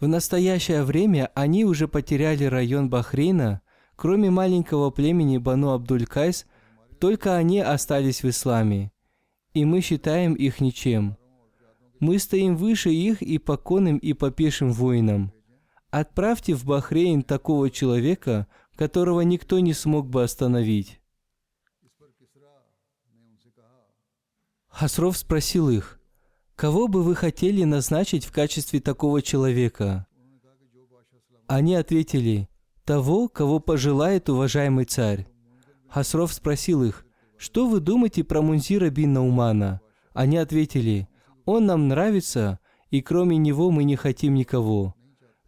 В 0.00 0.08
настоящее 0.08 0.84
время 0.84 1.30
они 1.34 1.66
уже 1.66 1.86
потеряли 1.86 2.44
район 2.44 2.88
Бахрейна, 2.88 3.60
кроме 3.94 4.30
маленького 4.30 4.90
племени 4.90 5.36
Бану 5.36 5.74
Абдуль-Кайс, 5.74 6.46
только 6.98 7.36
они 7.36 7.60
остались 7.60 8.22
в 8.22 8.30
исламе, 8.30 8.90
и 9.52 9.66
мы 9.66 9.82
считаем 9.82 10.32
их 10.32 10.62
ничем. 10.62 11.18
Мы 12.00 12.18
стоим 12.18 12.56
выше 12.56 12.88
их 12.88 13.20
и 13.20 13.36
по 13.36 13.60
и 13.96 14.12
по 14.14 14.30
пешим 14.30 14.72
воинам. 14.72 15.30
Отправьте 15.90 16.54
в 16.54 16.64
Бахрейн 16.64 17.22
такого 17.22 17.68
человека, 17.68 18.46
которого 18.76 19.20
никто 19.20 19.58
не 19.58 19.74
смог 19.74 20.08
бы 20.08 20.22
остановить. 20.22 21.02
Хасров 24.78 25.16
спросил 25.16 25.70
их, 25.70 25.98
«Кого 26.54 26.86
бы 26.86 27.02
вы 27.02 27.14
хотели 27.14 27.64
назначить 27.64 28.26
в 28.26 28.30
качестве 28.30 28.78
такого 28.78 29.22
человека?» 29.22 30.06
Они 31.46 31.74
ответили, 31.74 32.50
«Того, 32.84 33.28
кого 33.28 33.58
пожелает 33.58 34.28
уважаемый 34.28 34.84
царь». 34.84 35.28
Хасров 35.88 36.30
спросил 36.30 36.82
их, 36.82 37.06
«Что 37.38 37.66
вы 37.66 37.80
думаете 37.80 38.22
про 38.22 38.42
Мунзира 38.42 38.90
бин 38.90 39.14
Наумана?» 39.14 39.80
Они 40.12 40.36
ответили, 40.36 41.08
«Он 41.46 41.64
нам 41.64 41.88
нравится, 41.88 42.58
и 42.90 43.00
кроме 43.00 43.38
него 43.38 43.70
мы 43.70 43.82
не 43.84 43.96
хотим 43.96 44.34
никого». 44.34 44.94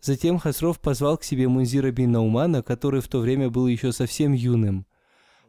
Затем 0.01 0.39
Хасров 0.39 0.81
позвал 0.81 1.19
к 1.19 1.25
себе 1.25 1.49
Мунзира 1.49 1.91
бин 1.91 2.13
Наумана, 2.13 2.63
который 2.63 3.03
в 3.03 3.09
то 3.09 3.19
время 3.19 3.51
был 3.51 3.67
еще 3.67 3.93
совсем 3.93 4.33
юным. 4.33 4.87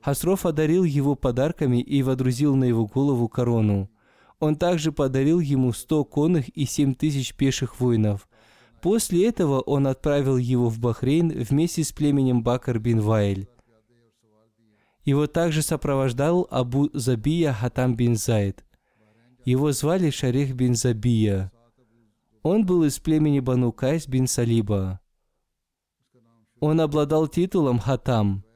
Хасров 0.01 0.45
одарил 0.45 0.83
его 0.83 1.15
подарками 1.15 1.81
и 1.81 2.01
водрузил 2.01 2.55
на 2.55 2.63
его 2.63 2.85
голову 2.85 3.27
корону. 3.27 3.89
Он 4.39 4.55
также 4.55 4.91
подарил 4.91 5.39
ему 5.39 5.73
сто 5.73 6.05
конных 6.05 6.47
и 6.49 6.65
семь 6.65 6.95
тысяч 6.95 7.35
пеших 7.35 7.79
воинов. 7.79 8.29
После 8.81 9.27
этого 9.27 9.59
он 9.59 9.87
отправил 9.87 10.37
его 10.37 10.69
в 10.69 10.79
Бахрейн 10.79 11.29
вместе 11.29 11.83
с 11.83 11.91
племенем 11.91 12.43
Бакар 12.43 12.79
бин 12.79 13.01
Вайль. 13.01 13.49
Его 15.03 15.27
также 15.27 15.61
сопровождал 15.61 16.47
Абу 16.49 16.89
Забия 16.93 17.51
Хатам 17.51 17.95
бин 17.95 18.15
Зайд. 18.15 18.63
Его 19.43 19.73
звали 19.73 20.09
Шарих 20.11 20.53
бин 20.53 20.75
Забия. 20.75 21.51
Он 22.41 22.65
был 22.65 22.85
из 22.85 22.99
племени 22.99 23.41
Бану 23.41 23.73
Кайс 23.73 24.07
бин 24.07 24.27
Салиба. 24.27 25.01
Он 26.61 26.79
обладал 26.79 27.27
титулом 27.27 27.79
Хатам– 27.79 28.45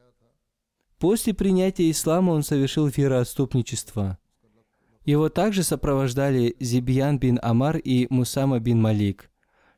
После 1.03 1.33
принятия 1.33 1.91
ислама 1.91 2.31
он 2.31 2.43
совершил 2.43 2.87
вероотступничество. 2.87 4.17
Его 5.03 5.27
также 5.27 5.61
сопровождали 5.61 6.55
Зибьян 6.61 7.19
бин 7.19 7.39
Амар 7.43 7.75
и 7.75 8.07
Мусама 8.09 8.61
бин 8.61 8.81
Малик. 8.81 9.29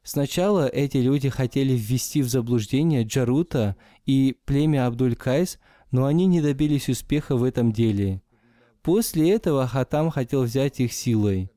Сначала 0.03 0.67
эти 0.67 0.97
люди 0.97 1.29
хотели 1.29 1.73
ввести 1.73 2.21
в 2.21 2.29
заблуждение 2.29 3.01
Джарута 3.01 3.75
и 4.05 4.37
племя 4.45 4.85
Абдуль-Кайс, 4.85 5.57
но 5.89 6.05
они 6.05 6.27
не 6.27 6.41
добились 6.41 6.89
успеха 6.89 7.35
в 7.35 7.43
этом 7.43 7.71
деле. 7.71 8.21
После 8.83 9.31
этого 9.31 9.65
Хатам 9.65 10.11
хотел 10.11 10.43
взять 10.43 10.79
их 10.79 10.93
силой. 10.93 11.49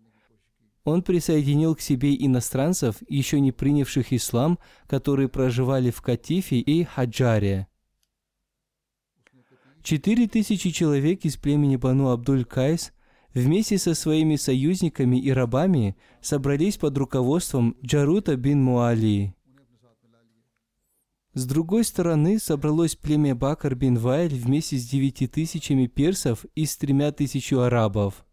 Он 0.84 1.02
присоединил 1.02 1.74
к 1.74 1.82
себе 1.82 2.14
иностранцев, 2.14 2.96
еще 3.06 3.38
не 3.38 3.52
принявших 3.52 4.14
ислам, 4.14 4.58
которые 4.86 5.28
проживали 5.28 5.90
в 5.90 6.00
Катифе 6.00 6.56
и 6.56 6.84
Хаджаре. 6.84 7.68
Четыре 9.88 10.28
тысячи 10.28 10.68
человек 10.68 11.24
из 11.24 11.38
племени 11.38 11.76
Бану 11.76 12.10
Абдуль-Кайс 12.10 12.92
вместе 13.32 13.78
со 13.78 13.94
своими 13.94 14.36
союзниками 14.36 15.16
и 15.18 15.30
рабами 15.30 15.96
собрались 16.20 16.76
под 16.76 16.98
руководством 16.98 17.74
Джарута 17.82 18.36
бин 18.36 18.62
Муали. 18.62 19.34
С 21.32 21.46
другой 21.46 21.84
стороны 21.84 22.38
собралось 22.38 22.96
племя 22.96 23.34
Бакар 23.34 23.74
бин 23.74 23.96
Вайль 23.96 24.34
вместе 24.34 24.76
с 24.76 24.86
девяти 24.86 25.26
тысячами 25.26 25.86
персов 25.86 26.44
и 26.54 26.66
с 26.66 26.76
тремя 26.76 27.10
тысячу 27.10 27.60
арабов. 27.60 28.26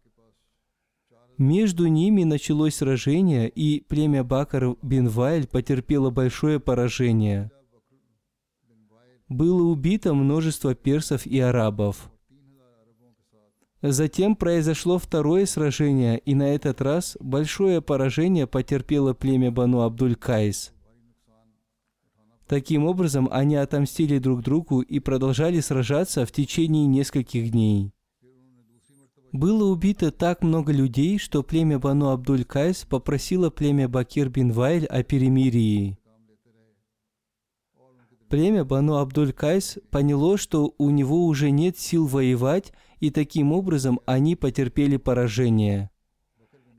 Между 1.38 1.86
ними 1.86 2.24
началось 2.24 2.74
сражение, 2.74 3.48
и 3.48 3.80
племя 3.80 4.24
Бакар 4.24 4.76
бин 4.82 5.08
Вайль 5.08 5.46
потерпело 5.46 6.10
большое 6.10 6.60
поражение– 6.60 7.50
было 9.28 9.62
убито 9.62 10.14
множество 10.14 10.74
персов 10.74 11.26
и 11.26 11.38
арабов. 11.40 12.10
Затем 13.82 14.36
произошло 14.36 14.98
второе 14.98 15.46
сражение, 15.46 16.18
и 16.18 16.34
на 16.34 16.54
этот 16.54 16.80
раз 16.80 17.16
большое 17.20 17.80
поражение 17.82 18.46
потерпело 18.46 19.12
племя 19.12 19.50
Бану 19.50 19.82
Абдуль-Кайс. 19.82 20.72
Таким 22.48 22.84
образом, 22.84 23.28
они 23.30 23.56
отомстили 23.56 24.18
друг 24.18 24.42
другу 24.42 24.80
и 24.80 24.98
продолжали 25.00 25.60
сражаться 25.60 26.24
в 26.24 26.32
течение 26.32 26.86
нескольких 26.86 27.50
дней. 27.50 27.92
Было 29.32 29.70
убито 29.70 30.10
так 30.10 30.42
много 30.42 30.72
людей, 30.72 31.18
что 31.18 31.42
племя 31.42 31.78
Бану 31.78 32.10
Абдуль-Кайс 32.16 32.86
попросило 32.88 33.50
племя 33.50 33.88
Бакир 33.88 34.30
бин 34.30 34.52
Вайль 34.52 34.86
о 34.86 35.02
перемирии. 35.02 35.98
Племя 38.28 38.64
Бану 38.64 38.98
Абдуль-Кайс 38.98 39.78
поняло, 39.90 40.36
что 40.36 40.74
у 40.78 40.90
него 40.90 41.26
уже 41.26 41.50
нет 41.50 41.78
сил 41.78 42.06
воевать, 42.06 42.72
и 42.98 43.10
таким 43.10 43.52
образом 43.52 44.00
они 44.04 44.34
потерпели 44.34 44.96
поражение. 44.96 45.90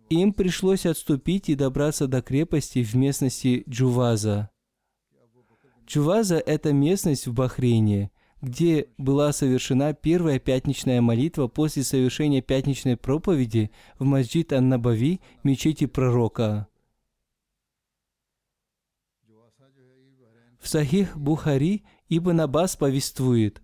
Им 0.09 0.33
пришлось 0.33 0.85
отступить 0.85 1.49
и 1.49 1.55
добраться 1.55 2.07
до 2.07 2.21
крепости 2.21 2.83
в 2.83 2.95
местности 2.95 3.63
Джуваза. 3.67 4.49
Джуваза– 5.85 6.37
это 6.45 6.73
местность 6.73 7.27
в 7.27 7.33
Бахрейне, 7.33 8.11
где 8.41 8.87
была 8.97 9.31
совершена 9.31 9.93
первая 9.93 10.39
пятничная 10.39 11.01
молитва 11.01 11.47
после 11.47 11.83
совершения 11.83 12.41
пятничной 12.41 12.97
проповеди 12.97 13.71
в 13.99 14.03
Масджид 14.03 14.51
Ан-Набави, 14.51 15.21
мечети 15.43 15.85
пророка. 15.85 16.67
В 20.59 20.67
Сахих 20.67 21.17
Бухари 21.17 21.83
Ибн 22.09 22.41
Аббас 22.41 22.75
повествует, 22.75 23.61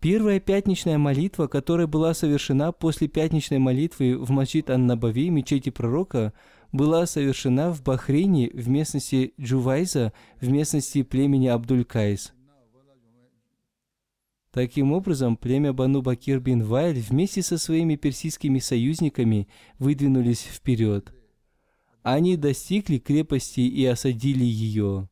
Первая 0.00 0.40
пятничная 0.40 0.98
молитва, 0.98 1.46
которая 1.46 1.86
была 1.86 2.12
совершена 2.14 2.70
после 2.70 3.08
пятничной 3.08 3.58
молитвы 3.58 4.16
в 4.16 4.30
Масджид 4.30 4.70
Ан-Набави, 4.70 5.30
мечети 5.30 5.70
пророка, 5.70 6.32
была 6.70 7.06
совершена 7.06 7.72
в 7.72 7.82
Бахрейне, 7.82 8.50
в 8.50 8.68
местности 8.68 9.32
Джувайза, 9.40 10.12
в 10.40 10.48
местности 10.48 11.02
племени 11.02 11.48
Абдуль-Кайс. 11.48 12.32
Таким 14.52 14.92
образом, 14.92 15.36
племя 15.36 15.72
Бану 15.72 16.02
Бакир 16.02 16.40
бин 16.40 16.62
Вайль 16.62 17.00
вместе 17.00 17.42
со 17.42 17.58
своими 17.58 17.96
персидскими 17.96 18.58
союзниками 18.58 19.48
выдвинулись 19.78 20.42
вперед. 20.42 21.12
Они 22.02 22.36
достигли 22.36 22.98
крепости 22.98 23.60
и 23.60 23.84
осадили 23.84 24.44
ее. 24.44 25.08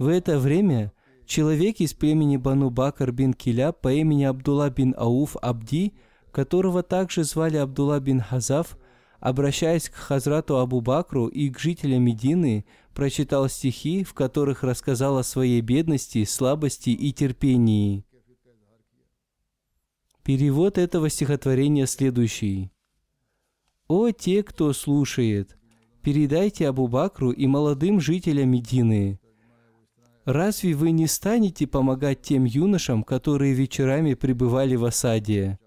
В 0.00 0.08
это 0.08 0.38
время 0.38 0.94
человек 1.26 1.80
из 1.80 1.92
племени 1.92 2.38
Бану 2.38 2.70
Бакр 2.70 3.12
бин 3.12 3.34
Киля 3.34 3.70
по 3.70 3.92
имени 3.92 4.24
Абдулла 4.24 4.70
бин 4.70 4.94
Ауф 4.96 5.36
Абди, 5.42 5.92
которого 6.32 6.82
также 6.82 7.22
звали 7.22 7.58
Абдулла 7.58 8.00
бин 8.00 8.22
Хазав, 8.22 8.78
обращаясь 9.18 9.90
к 9.90 9.94
Хазрату 9.94 10.56
Абу 10.56 10.80
Бакру 10.80 11.26
и 11.26 11.50
к 11.50 11.58
жителям 11.58 12.02
Медины, 12.04 12.64
прочитал 12.94 13.46
стихи, 13.50 14.02
в 14.02 14.14
которых 14.14 14.62
рассказал 14.62 15.18
о 15.18 15.22
своей 15.22 15.60
бедности, 15.60 16.24
слабости 16.24 16.88
и 16.88 17.12
терпении. 17.12 18.06
Перевод 20.24 20.78
этого 20.78 21.10
стихотворения 21.10 21.84
следующий. 21.84 22.70
«О 23.86 24.12
те, 24.12 24.42
кто 24.44 24.72
слушает, 24.72 25.58
передайте 26.02 26.68
Абу 26.68 26.88
Бакру 26.88 27.32
и 27.32 27.46
молодым 27.46 28.00
жителям 28.00 28.48
Медины, 28.48 29.20
Разве 30.32 30.74
вы 30.74 30.92
не 30.92 31.08
станете 31.08 31.66
помогать 31.66 32.22
тем 32.22 32.44
юношам, 32.44 33.02
которые 33.02 33.52
вечерами 33.52 34.14
пребывали 34.14 34.76
в 34.76 34.84
осаде? 34.84 35.58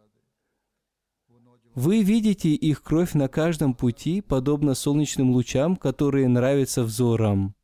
Вы 1.76 2.02
видите 2.02 2.54
их 2.54 2.82
кровь 2.82 3.14
на 3.14 3.28
каждом 3.28 3.74
пути, 3.74 4.22
подобно 4.22 4.74
солнечным 4.74 5.32
лучам, 5.32 5.76
которые 5.76 6.30
нравятся 6.30 6.84
взорам. 6.84 7.56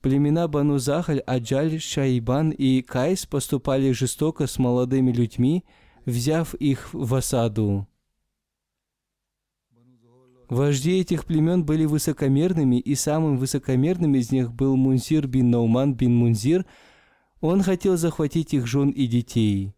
Племена 0.00 0.48
Бану 0.48 0.78
Захаль, 0.78 1.20
Аджаль, 1.20 1.78
Шайбан 1.78 2.52
и 2.52 2.80
Кайс 2.80 3.26
поступали 3.26 3.92
жестоко 3.92 4.46
с 4.46 4.58
молодыми 4.58 5.12
людьми, 5.12 5.62
взяв 6.06 6.54
их 6.54 6.94
в 6.94 7.14
осаду. 7.14 7.86
Вожди 10.52 11.00
этих 11.00 11.24
племен 11.24 11.64
были 11.64 11.86
высокомерными, 11.86 12.76
и 12.76 12.94
самым 12.94 13.38
высокомерным 13.38 14.14
из 14.16 14.30
них 14.32 14.52
был 14.52 14.76
Мунзир 14.76 15.26
бин 15.26 15.50
Науман 15.50 15.94
бин 15.94 16.14
Мунзир. 16.14 16.66
Он 17.40 17.62
хотел 17.62 17.96
захватить 17.96 18.52
их 18.52 18.66
жен 18.66 18.90
и 18.90 19.06
детей. 19.06 19.72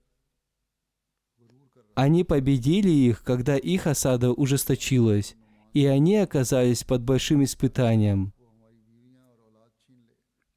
Они 1.94 2.24
победили 2.24 2.90
их, 2.90 3.22
когда 3.22 3.56
их 3.56 3.86
осада 3.86 4.32
ужесточилась, 4.32 5.36
и 5.74 5.86
они 5.86 6.16
оказались 6.16 6.82
под 6.82 7.04
большим 7.04 7.44
испытанием. 7.44 8.32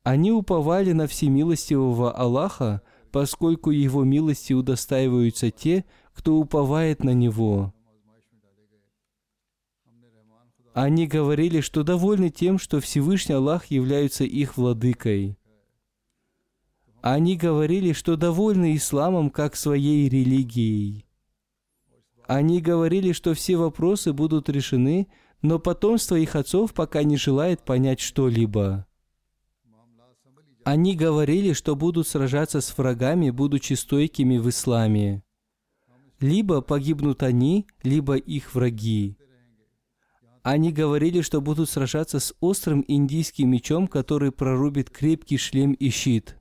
Они 0.02 0.32
уповали 0.32 0.94
на 0.94 1.06
всемилостивого 1.06 2.12
Аллаха, 2.12 2.82
поскольку 3.12 3.70
Его 3.70 4.04
милости 4.04 4.54
удостаиваются 4.54 5.52
те, 5.52 5.86
кто 6.12 6.38
уповает 6.38 7.04
на 7.04 7.14
Него. 7.14 7.72
Они 10.78 11.08
говорили, 11.08 11.60
что 11.60 11.82
довольны 11.82 12.30
тем, 12.30 12.60
что 12.60 12.80
Всевышний 12.80 13.34
Аллах 13.34 13.66
является 13.72 14.26
их 14.26 14.58
владыкой. 14.58 15.40
Они 17.02 17.36
говорили, 17.36 17.94
что 17.94 18.16
довольны 18.16 18.76
исламом 18.76 19.32
как 19.32 19.56
своей 19.56 20.08
религией. 20.08 21.08
Они 22.28 22.62
говорили, 22.62 23.12
что 23.12 23.34
все 23.34 23.58
вопросы 23.58 24.14
будут 24.14 24.50
решены, 24.50 25.08
но 25.42 25.58
потомство 25.58 26.16
их 26.16 26.36
отцов 26.36 26.76
пока 26.76 27.02
не 27.02 27.18
желает 27.18 27.64
понять 27.64 28.00
что-либо. 28.00 28.86
Они 30.64 30.96
говорили, 30.96 31.54
что 31.54 31.76
будут 31.76 32.08
сражаться 32.08 32.62
с 32.62 32.78
врагами, 32.78 33.32
будучи 33.32 33.74
стойкими 33.74 34.38
в 34.38 34.48
исламе. 34.50 35.24
Либо 36.20 36.62
погибнут 36.62 37.24
они, 37.24 37.66
либо 37.82 38.16
их 38.16 38.54
враги. 38.54 39.18
Они 40.50 40.72
говорили, 40.72 41.20
что 41.20 41.42
будут 41.42 41.70
сражаться 41.70 42.22
с 42.22 42.34
острым 42.40 42.82
индийским 42.88 43.52
мечом, 43.52 43.86
который 43.86 44.32
прорубит 44.32 44.90
крепкий 44.90 45.36
шлем 45.36 45.74
и 45.74 45.90
щит. 45.90 46.38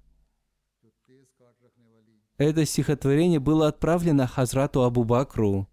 Это 2.37 2.65
стихотворение 2.67 3.41
было 3.41 3.67
отправлено 3.67 4.29
Хазрату 4.29 4.85
Абу 4.85 5.03
Бакру. 5.03 5.69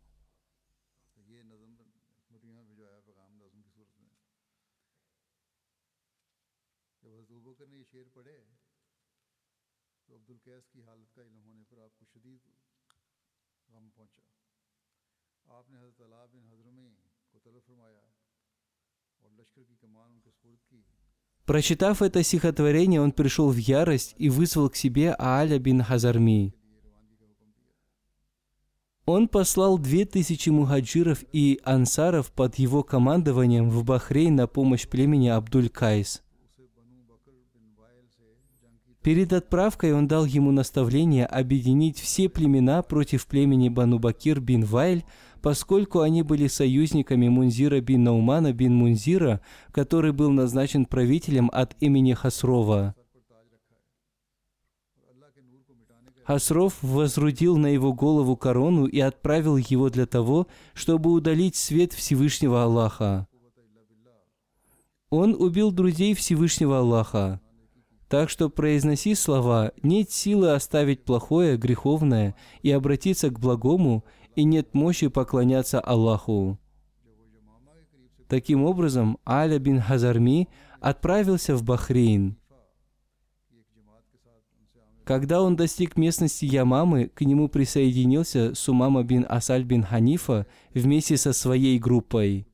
Прочитав 21.45 22.01
это 22.01 22.23
стихотворение, 22.23 23.01
он 23.01 23.11
пришел 23.11 23.49
в 23.49 23.57
ярость 23.57 24.15
и 24.17 24.29
вызвал 24.29 24.69
к 24.69 24.75
себе 24.77 25.13
Ааля 25.13 25.59
бин 25.59 25.83
Хазарми. 25.83 26.55
Он 29.05 29.27
послал 29.27 29.77
две 29.77 30.05
тысячи 30.05 30.49
мухаджиров 30.49 31.25
и 31.33 31.59
ансаров 31.65 32.31
под 32.31 32.55
его 32.55 32.83
командованием 32.83 33.69
в 33.69 33.83
Бахрейн 33.83 34.35
на 34.35 34.47
помощь 34.47 34.87
племени 34.87 35.27
Абдуль-Кайс. 35.27 36.21
Перед 39.01 39.33
отправкой 39.33 39.91
он 39.91 40.07
дал 40.07 40.23
ему 40.23 40.51
наставление 40.51 41.25
объединить 41.25 41.99
все 41.99 42.29
племена 42.29 42.81
против 42.83 43.27
племени 43.27 43.67
Бану 43.67 43.99
Бакир 43.99 44.39
бин 44.39 44.63
Вайль, 44.63 45.03
поскольку 45.43 45.99
они 45.99 46.23
были 46.23 46.47
союзниками 46.47 47.27
Мунзира 47.27 47.81
бин 47.81 48.05
Наумана 48.05 48.53
бин 48.53 48.73
Мунзира, 48.73 49.41
который 49.73 50.13
был 50.13 50.31
назначен 50.31 50.85
правителем 50.85 51.49
от 51.51 51.75
имени 51.81 52.13
Хасрова. 52.13 52.95
Хасров 56.23 56.81
возрудил 56.81 57.57
на 57.57 57.67
его 57.67 57.91
голову 57.91 58.37
корону 58.37 58.85
и 58.85 59.01
отправил 59.01 59.57
его 59.57 59.89
для 59.89 60.05
того, 60.05 60.47
чтобы 60.73 61.11
удалить 61.11 61.57
свет 61.57 61.91
Всевышнего 61.91 62.63
Аллаха. 62.63 63.27
Он 65.09 65.35
убил 65.37 65.73
друзей 65.73 66.13
Всевышнего 66.13 66.79
Аллаха. 66.79 67.41
Так 68.07 68.29
что 68.29 68.49
произноси 68.49 69.15
слова 69.15 69.73
«нет 69.81 70.11
силы 70.11 70.53
оставить 70.53 71.03
плохое, 71.03 71.57
греховное 71.57 72.35
и 72.61 72.71
обратиться 72.71 73.29
к 73.29 73.39
благому, 73.39 74.05
и 74.35 74.43
нет 74.43 74.73
мощи 74.73 75.07
поклоняться 75.07 75.79
Аллаху». 75.79 76.57
Таким 78.27 78.63
образом, 78.63 79.19
Аля 79.27 79.59
бин 79.59 79.79
Хазарми 79.79 80.49
отправился 80.79 81.55
в 81.55 81.63
Бахрейн. 81.63 82.37
Когда 85.03 85.41
он 85.41 85.57
достиг 85.57 85.97
местности 85.97 86.45
Ямамы, 86.45 87.09
к 87.09 87.21
нему 87.21 87.49
присоединился 87.49 88.55
Сумама 88.55 89.03
бин 89.03 89.25
Асаль 89.27 89.63
бин 89.63 89.83
Ханифа 89.83 90.47
вместе 90.73 91.17
со 91.17 91.33
своей 91.33 91.77
группой. 91.77 92.47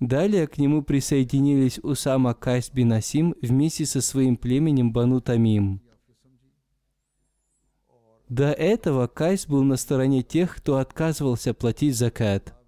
Далее 0.00 0.46
к 0.46 0.58
нему 0.58 0.82
присоединились 0.82 1.78
Усама 1.78 2.34
Кайс 2.34 2.70
бин 2.70 2.92
Асим 2.92 3.34
вместе 3.42 3.86
со 3.86 4.00
своим 4.00 4.36
племенем 4.36 4.92
Бану 4.92 5.20
Тамим. 5.20 5.82
До 8.28 8.52
этого 8.52 9.08
Кайс 9.08 9.46
был 9.46 9.64
на 9.64 9.76
стороне 9.76 10.22
тех, 10.22 10.56
кто 10.56 10.78
отказывался 10.78 11.52
платить 11.52 11.96
закат. 11.96 12.59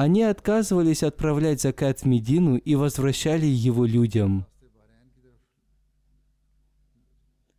Они 0.00 0.22
отказывались 0.22 1.02
отправлять 1.02 1.60
закат 1.60 2.00
в 2.00 2.04
Медину 2.06 2.56
и 2.56 2.74
возвращали 2.74 3.44
его 3.44 3.84
людям. 3.84 4.46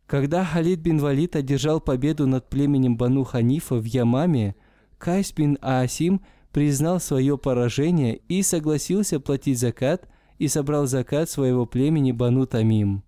Когда 0.06 0.44
Халид 0.44 0.80
бин 0.80 0.98
Валид 0.98 1.36
одержал 1.36 1.80
победу 1.80 2.26
над 2.26 2.50
племенем 2.50 2.96
Бану 2.96 3.22
Ханифа 3.22 3.76
в 3.76 3.84
Ямаме, 3.84 4.56
Кайс 4.98 5.32
бин 5.32 5.56
Аасим 5.60 6.20
признал 6.50 6.98
свое 6.98 7.38
поражение 7.38 8.16
и 8.16 8.42
согласился 8.42 9.20
платить 9.20 9.60
закат 9.60 10.08
и 10.38 10.48
собрал 10.48 10.86
закат 10.86 11.30
своего 11.30 11.64
племени 11.64 12.10
Бану 12.10 12.48
Тамим. 12.48 13.04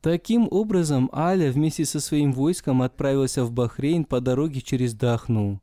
Таким 0.00 0.48
образом, 0.50 1.08
Аля 1.12 1.52
вместе 1.52 1.84
со 1.84 2.00
своим 2.00 2.32
войском 2.32 2.82
отправился 2.82 3.44
в 3.44 3.52
Бахрейн 3.52 4.04
по 4.04 4.20
дороге 4.20 4.60
через 4.60 4.92
Дахну. 4.92 5.62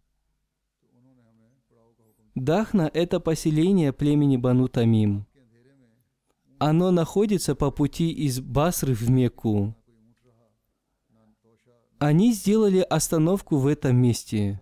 Дахна– 2.39 2.89
это 2.93 3.19
поселение 3.19 3.91
племени 3.91 4.37
Бану 4.37 4.67
Тамим. 4.67 5.25
Оно 6.59 6.91
находится 6.91 7.55
по 7.55 7.71
пути 7.71 8.11
из 8.11 8.39
Басры 8.39 8.93
в 8.93 9.09
Мекку. 9.09 9.75
Они 11.99 12.31
сделали 12.33 12.79
остановку 12.79 13.57
в 13.57 13.65
этом 13.65 13.97
месте. 13.97 14.61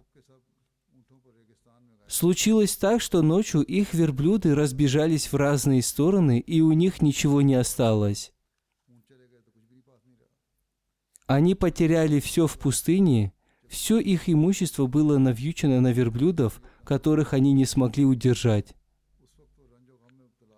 Случилось 2.07 2.77
так, 2.77 3.01
что 3.01 3.21
ночью 3.21 3.61
их 3.61 3.93
верблюды 3.93 4.55
разбежались 4.55 5.31
в 5.31 5.35
разные 5.35 5.81
стороны, 5.81 6.39
и 6.39 6.61
у 6.61 6.71
них 6.71 7.01
ничего 7.01 7.41
не 7.41 7.55
осталось. 7.55 8.31
Они 11.27 11.55
потеряли 11.55 12.19
все 12.19 12.45
в 12.47 12.57
пустыне, 12.57 13.33
все 13.67 13.99
их 13.99 14.29
имущество 14.29 14.85
было 14.85 15.17
навьючено 15.17 15.81
на 15.81 15.91
верблюдов, 15.91 16.61
которых 16.85 17.33
они 17.33 17.51
не 17.51 17.65
смогли 17.65 18.05
удержать. 18.05 18.75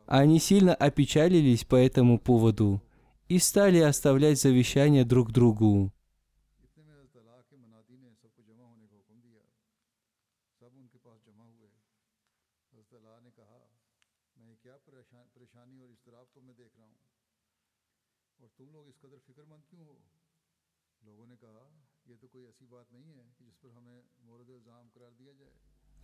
Они 0.06 0.40
сильно 0.40 0.76
опечалились 0.76 1.66
по 1.66 1.76
этому 1.76 2.20
поводу 2.20 2.82
и 3.28 3.40
стали 3.40 3.80
оставлять 3.80 4.40
завещания 4.40 5.04
друг 5.04 5.32
другу. 5.32 5.92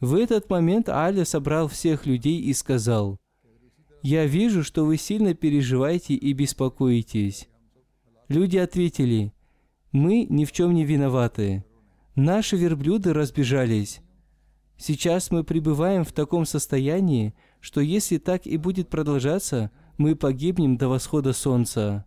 В 0.04 0.16
этот 0.16 0.50
момент 0.50 0.90
Аля 0.90 1.24
собрал 1.24 1.70
всех 1.70 2.06
людей 2.06 2.42
и 2.42 2.52
сказал, 2.52 3.22
«Я 4.02 4.26
вижу, 4.26 4.62
что 4.62 4.84
вы 4.84 4.98
сильно 4.98 5.34
переживаете 5.34 6.14
и 6.14 6.34
беспокоитесь». 6.34 7.48
Люди 8.28 8.58
ответили, 8.58 9.32
«Мы 9.94 10.28
ни 10.30 10.44
в 10.44 10.52
чем 10.52 10.74
не 10.74 10.84
виноваты. 10.84 11.64
Наши 12.16 12.58
верблюды 12.58 13.14
разбежались. 13.14 14.02
Сейчас 14.76 15.32
мы 15.32 15.46
пребываем 15.46 16.04
в 16.04 16.12
таком 16.12 16.46
состоянии, 16.46 17.34
что 17.62 17.80
если 17.80 18.18
так 18.18 18.46
и 18.46 18.58
будет 18.58 18.90
продолжаться, 18.90 19.72
мы 19.98 20.18
погибнем 20.18 20.76
до 20.76 20.90
восхода 20.90 21.32
солнца». 21.32 22.04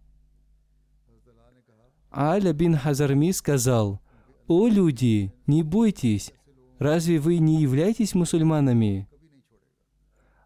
Аля 2.12 2.53
бин 2.53 2.76
Хазарми 2.76 3.30
сказал, 3.32 4.03
«О 4.49 4.68
люди, 4.68 5.32
не 5.47 5.62
бойтесь, 5.62 6.34
Разве 6.79 7.18
вы 7.18 7.39
не 7.39 7.61
являетесь 7.61 8.14
мусульманами? 8.14 9.09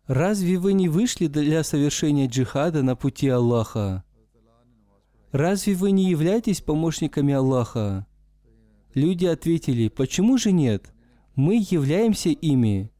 Разве 0.06 0.58
вы 0.58 0.72
не 0.72 0.88
вышли 0.88 1.26
для 1.26 1.64
совершения 1.64 2.28
джихада 2.28 2.82
на 2.82 2.94
пути 2.94 3.28
Аллаха? 3.28 4.04
Разве 5.32 5.74
вы 5.74 5.90
не 5.90 6.08
являетесь 6.10 6.60
помощниками 6.60 7.34
Аллаха? 7.34 8.06
Люди 8.94 9.26
ответили, 9.26 9.88
почему 9.88 10.36
же 10.36 10.52
нет? 10.52 10.92
Мы 11.36 11.64
являемся 11.68 12.30
ими. 12.30 12.90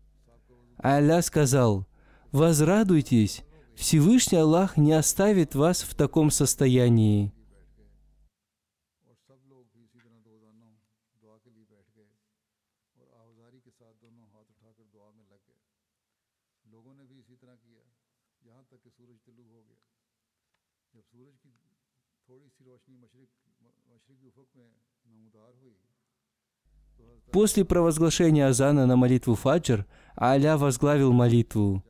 Аллах 0.77 1.25
сказал, 1.25 1.87
возрадуйтесь, 2.33 3.43
Всевышний 3.75 4.39
Аллах 4.39 4.77
не 4.77 4.93
оставит 4.93 5.55
вас 5.55 5.83
в 5.83 5.95
таком 5.95 6.31
состоянии. 6.31 7.33
После 27.33 27.65
провозглашения 27.65 28.49
азана 28.49 28.87
на 28.87 28.97
молитву 28.97 29.35
фаджр, 29.35 29.87
Аля 30.21 30.57
возглавил 30.57 31.13
молитву. 31.13 31.85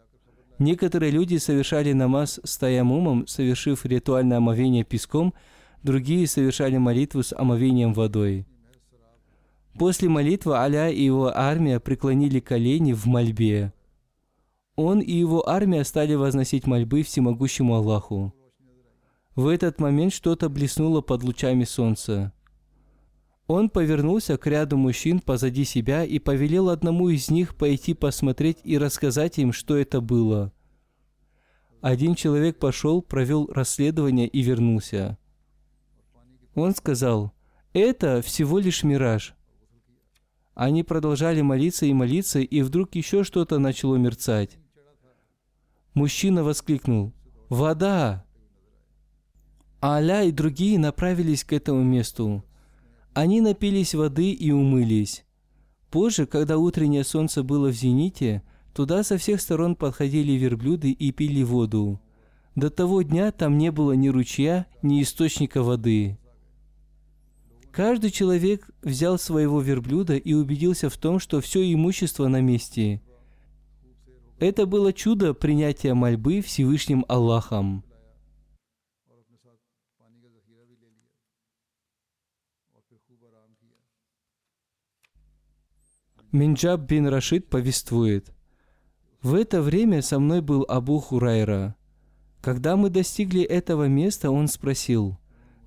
Некоторые 0.59 1.11
люди 1.11 1.39
совершали 1.39 1.93
намаз 1.93 2.39
с 2.45 2.59
таямумом, 2.59 3.27
совершив 3.27 3.87
ритуальное 3.87 4.37
омовение 4.37 4.85
песком, 4.85 5.33
другие 5.83 6.27
совершали 6.27 6.77
молитву 6.77 7.23
с 7.23 7.35
омовением 7.35 7.95
водой. 7.95 8.47
После 9.79 10.11
молитвы 10.11 10.57
Аля 10.57 10.91
и 10.91 11.03
его 11.03 11.35
армия 11.35 11.81
преклонили 11.81 12.41
колени 12.41 12.93
в 12.93 13.07
мольбе. 13.07 13.73
Он 14.77 15.01
и 15.01 15.13
его 15.13 15.49
армия 15.49 15.85
стали 15.85 16.15
возносить 16.15 16.67
мольбы 16.67 17.03
всемогущему 17.03 17.77
Аллаху. 17.77 18.35
В 19.37 19.47
этот 19.47 19.81
момент 19.81 20.13
что-то 20.13 20.51
блеснуло 20.51 21.01
под 21.01 21.23
лучами 21.23 21.65
солнца. 21.65 22.35
Он 23.53 23.69
повернулся 23.69 24.39
к 24.39 24.47
ряду 24.47 24.77
мужчин 24.77 25.19
позади 25.19 25.65
себя 25.65 26.05
и 26.05 26.21
повелел 26.21 26.69
одному 26.69 27.09
из 27.09 27.33
них 27.33 27.57
пойти 27.57 27.95
посмотреть 27.95 28.59
и 28.63 28.79
рассказать 28.79 29.41
им, 29.41 29.53
что 29.53 29.77
это 29.77 30.01
было. 30.01 30.53
Один 31.81 32.15
человек 32.15 32.61
пошел, 32.61 33.03
провел 33.03 33.49
расследование 33.53 34.29
и 34.29 34.41
вернулся. 34.43 35.19
Он 36.55 36.77
сказал, 36.77 37.33
это 37.73 38.23
всего 38.23 38.61
лишь 38.61 38.85
мираж. 38.85 39.35
Они 40.55 40.85
продолжали 40.85 41.41
молиться 41.41 41.87
и 41.87 41.93
молиться, 41.93 42.39
и 42.39 42.63
вдруг 42.63 42.95
еще 42.95 43.25
что-то 43.25 43.59
начало 43.59 43.97
мерцать. 43.97 44.59
Мужчина 45.93 46.45
воскликнул, 46.45 47.13
«Вода!» 47.49 48.25
Аля 49.83 50.23
и 50.23 50.31
другие 50.31 50.79
направились 50.79 51.43
к 51.43 51.53
этому 51.53 51.83
месту. 51.83 52.45
Они 53.13 53.41
напились 53.41 53.95
воды 53.95 54.33
и 54.33 54.53
умылись. 54.53 55.25
Позже, 55.91 56.27
когда 56.27 56.59
утреннее 56.59 57.03
солнце 57.03 57.43
было 57.43 57.69
в 57.69 57.75
зените, 57.75 58.43
туда 58.73 59.03
со 59.03 59.19
всех 59.19 59.41
сторон 59.41 59.75
подходили 59.75 60.33
верблюды 60.33 60.93
и 60.93 61.11
пили 61.11 61.43
воду. 61.43 62.01
До 62.55 62.71
того 62.71 63.03
дня 63.03 63.33
там 63.33 63.59
не 63.59 63.73
было 63.73 63.93
ни 63.93 64.09
ручья, 64.09 64.67
ни 64.83 65.03
источника 65.03 65.63
воды. 65.63 66.19
Каждый 67.73 68.11
человек 68.11 68.69
взял 68.83 69.19
своего 69.19 69.61
верблюда 69.61 70.17
и 70.17 70.33
убедился 70.33 70.89
в 70.89 70.97
том, 70.97 71.19
что 71.19 71.41
все 71.41 71.73
имущество 71.73 72.29
на 72.29 72.41
месте. 72.41 73.01
Это 74.39 74.67
было 74.67 74.93
чудо 74.93 75.35
принятия 75.35 75.95
мольбы 75.95 76.41
Всевышним 76.41 77.05
Аллахом. 77.09 77.85
Минджаб 86.33 86.83
бин 86.83 87.09
Рашид 87.09 87.49
повествует. 87.49 88.33
В 89.21 89.35
это 89.35 89.61
время 89.63 90.01
со 90.01 90.21
мной 90.21 90.41
был 90.41 90.65
Абу 90.69 91.01
Хурайра. 91.01 91.75
Когда 92.41 92.77
мы 92.77 92.89
достигли 92.89 93.43
этого 93.43 93.89
места, 93.89 94.31
он 94.31 94.47
спросил, 94.47 95.19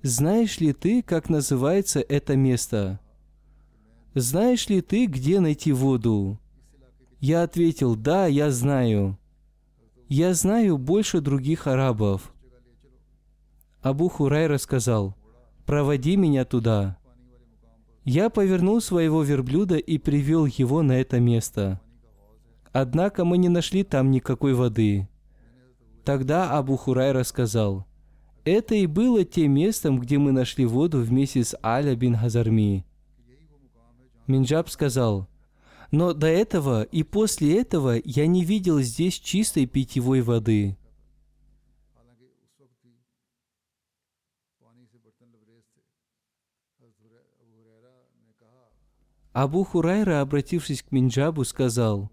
«Знаешь 0.02 0.60
ли 0.60 0.72
ты, 0.72 1.02
как 1.02 1.28
называется 1.28 2.00
это 2.00 2.34
место?» 2.34 2.98
«Знаешь 4.14 4.68
ли 4.68 4.80
ты, 4.80 5.06
где 5.06 5.40
найти 5.40 5.70
воду?» 5.72 6.40
Я 7.20 7.42
ответил, 7.42 7.94
«Да, 7.94 8.26
я 8.26 8.50
знаю». 8.50 9.18
«Я 10.08 10.32
знаю 10.32 10.78
больше 10.78 11.20
других 11.20 11.66
арабов». 11.66 12.32
Абу 13.82 14.08
Хурайра 14.08 14.56
сказал, 14.56 15.14
«Проводи 15.66 16.16
меня 16.16 16.44
туда». 16.44 16.96
Я 18.04 18.28
повернул 18.28 18.82
своего 18.82 19.22
верблюда 19.22 19.76
и 19.76 19.96
привел 19.96 20.44
его 20.44 20.82
на 20.82 21.00
это 21.00 21.20
место. 21.20 21.80
Однако 22.72 23.24
мы 23.24 23.38
не 23.38 23.48
нашли 23.48 23.82
там 23.82 24.10
никакой 24.10 24.52
воды. 24.52 25.08
Тогда 26.04 26.50
Абу 26.50 26.76
Хурайра 26.76 27.22
сказал, 27.22 27.86
«Это 28.44 28.74
и 28.74 28.86
было 28.86 29.24
тем 29.24 29.52
местом, 29.52 29.98
где 29.98 30.18
мы 30.18 30.32
нашли 30.32 30.66
воду 30.66 31.00
вместе 31.00 31.44
с 31.44 31.56
Аля 31.64 31.96
бин 31.96 32.14
Хазарми». 32.14 32.84
Минджаб 34.26 34.68
сказал, 34.68 35.26
«Но 35.90 36.12
до 36.12 36.26
этого 36.26 36.82
и 36.82 37.04
после 37.04 37.60
этого 37.60 37.98
я 38.04 38.26
не 38.26 38.44
видел 38.44 38.80
здесь 38.80 39.14
чистой 39.14 39.64
питьевой 39.64 40.20
воды». 40.20 40.76
Абу 49.34 49.64
Хурайра, 49.64 50.20
обратившись 50.20 50.82
к 50.82 50.92
Минджабу, 50.92 51.44
сказал, 51.44 52.12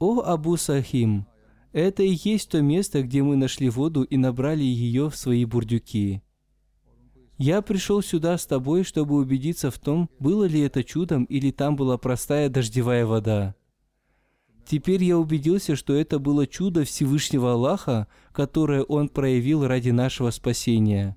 «О 0.00 0.22
Абу 0.22 0.56
Сахим, 0.56 1.28
это 1.72 2.02
и 2.02 2.18
есть 2.24 2.50
то 2.50 2.60
место, 2.60 3.04
где 3.04 3.22
мы 3.22 3.36
нашли 3.36 3.68
воду 3.68 4.02
и 4.02 4.16
набрали 4.16 4.64
ее 4.64 5.08
в 5.08 5.16
свои 5.16 5.44
бурдюки. 5.44 6.20
Я 7.36 7.62
пришел 7.62 8.02
сюда 8.02 8.36
с 8.36 8.44
тобой, 8.44 8.82
чтобы 8.82 9.14
убедиться 9.14 9.70
в 9.70 9.78
том, 9.78 10.10
было 10.18 10.46
ли 10.46 10.58
это 10.60 10.82
чудом 10.82 11.22
или 11.26 11.52
там 11.52 11.76
была 11.76 11.96
простая 11.96 12.48
дождевая 12.48 13.06
вода. 13.06 13.54
Теперь 14.66 15.04
я 15.04 15.16
убедился, 15.16 15.76
что 15.76 15.94
это 15.94 16.18
было 16.18 16.44
чудо 16.48 16.82
Всевышнего 16.82 17.52
Аллаха, 17.52 18.08
которое 18.32 18.82
Он 18.82 19.08
проявил 19.08 19.64
ради 19.64 19.90
нашего 19.90 20.30
спасения. 20.30 21.16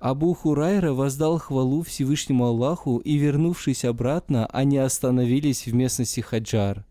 Абу 0.00 0.32
Хурайра 0.32 0.94
воздал 0.94 1.38
хвалу 1.38 1.82
Всевышнему 1.82 2.46
Аллаху, 2.46 2.98
и, 2.98 3.18
вернувшись 3.18 3.84
обратно, 3.84 4.46
они 4.46 4.78
остановились 4.78 5.66
в 5.66 5.74
местности 5.74 6.20
Хаджар. 6.20 6.86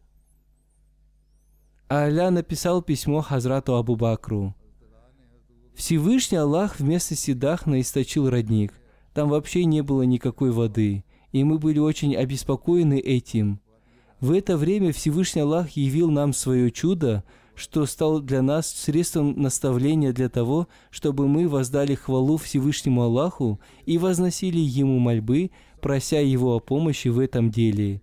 Аля 1.91 2.29
написал 2.29 2.83
письмо 2.83 3.21
Хазрату 3.21 3.75
Абу 3.75 3.95
Бакру. 3.95 4.53
Всевышний 5.73 6.37
Аллах 6.37 6.79
в 6.79 6.83
местности 6.83 7.33
Дахна 7.33 7.81
источил 7.81 8.29
родник. 8.29 8.73
Там 9.15 9.29
вообще 9.29 9.65
не 9.65 9.81
было 9.81 10.03
никакой 10.03 10.51
воды, 10.51 11.03
и 11.31 11.43
мы 11.43 11.57
были 11.57 11.79
очень 11.79 12.15
обеспокоены 12.15 12.99
этим. 12.99 13.59
В 14.19 14.33
это 14.33 14.55
время 14.55 14.93
Всевышний 14.93 15.41
Аллах 15.41 15.71
явил 15.71 16.11
нам 16.11 16.31
свое 16.31 16.69
чудо, 16.69 17.23
что 17.59 17.85
стал 17.85 18.21
для 18.21 18.41
нас 18.41 18.71
средством 18.71 19.39
наставления 19.39 20.13
для 20.13 20.29
того, 20.29 20.69
чтобы 20.91 21.27
мы 21.27 21.47
воздали 21.47 21.93
хвалу 21.93 22.37
Всевышнему 22.37 23.03
Аллаху 23.03 23.59
и 23.85 23.97
возносили 23.97 24.59
Ему 24.59 24.97
мольбы, 24.99 25.51
прося 25.81 26.19
Его 26.19 26.55
о 26.55 26.59
помощи 26.61 27.09
в 27.09 27.19
этом 27.19 27.51
деле. 27.51 28.01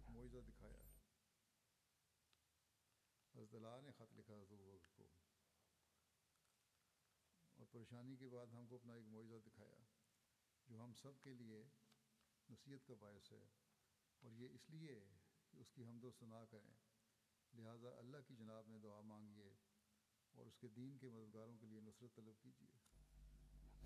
لہذا 17.56 17.90
اللہ 17.98 18.16
کی 18.26 18.34
جناب 18.36 18.68
میں 18.68 18.78
دعا 18.78 19.00
مانگی 19.00 19.35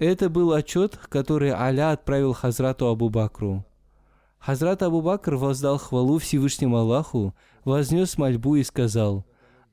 это 0.01 0.31
был 0.31 0.53
отчет, 0.53 0.97
который 0.97 1.51
Аля 1.51 1.93
отправил 1.93 2.33
Хазрату 2.33 2.87
Абу 2.87 3.11
Бакру. 3.11 3.67
Хазрат 4.39 4.83
Абу 4.83 5.03
Бакр 5.03 5.37
воздал 5.37 5.77
хвалу 5.77 6.17
Всевышнему 6.17 6.79
Аллаху, 6.79 7.35
вознес 7.65 8.17
мольбу 8.17 8.57
и 8.57 8.63
сказал, 8.63 9.27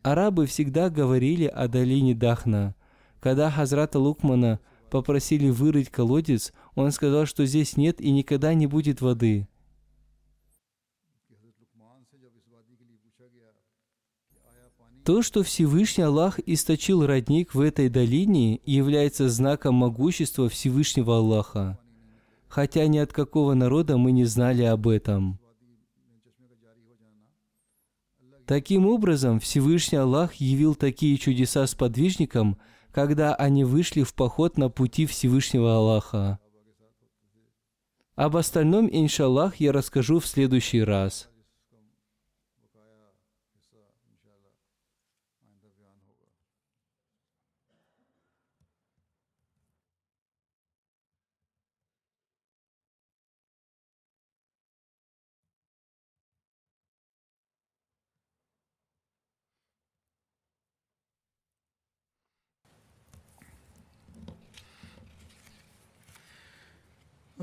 «Арабы 0.04 0.46
всегда 0.46 0.90
говорили 0.90 1.46
о 1.46 1.70
долине 1.70 2.14
Дахна. 2.14 2.76
Когда 3.22 3.50
Хазрата 3.50 4.00
Лукмана 4.00 4.60
попросили 4.90 5.50
вырыть 5.50 5.90
колодец, 5.90 6.52
он 6.76 6.92
сказал, 6.92 7.26
что 7.26 7.46
здесь 7.46 7.78
нет 7.78 8.02
и 8.02 8.12
никогда 8.12 8.54
не 8.54 8.68
будет 8.68 9.00
воды. 9.00 9.48
То, 15.08 15.22
что 15.22 15.42
Всевышний 15.42 16.04
Аллах 16.04 16.38
источил 16.46 17.06
родник 17.06 17.56
в 17.56 17.62
этой 17.62 17.88
долине, 17.88 18.60
является 18.66 19.30
знаком 19.30 19.76
могущества 19.76 20.50
Всевышнего 20.50 21.20
Аллаха, 21.20 21.80
хотя 22.50 22.86
ни 22.88 22.98
от 22.98 23.14
какого 23.14 23.54
народа 23.54 23.98
мы 23.98 24.12
не 24.12 24.26
знали 24.26 24.64
об 24.64 24.86
этом. 24.86 25.40
Таким 28.46 28.86
образом, 28.86 29.40
Всевышний 29.40 29.98
Аллах 29.98 30.34
явил 30.34 30.76
такие 30.76 31.18
чудеса 31.18 31.66
с 31.66 31.74
подвижником, 31.74 32.58
когда 32.92 33.34
они 33.34 33.64
вышли 33.64 34.04
в 34.04 34.14
поход 34.14 34.58
на 34.58 34.68
пути 34.68 35.06
Всевышнего 35.06 35.78
Аллаха. 35.78 36.38
Об 38.16 38.36
остальном, 38.36 38.90
иншаллах, 38.92 39.56
я 39.62 39.72
расскажу 39.72 40.20
в 40.20 40.28
следующий 40.28 40.82
раз. 40.82 41.30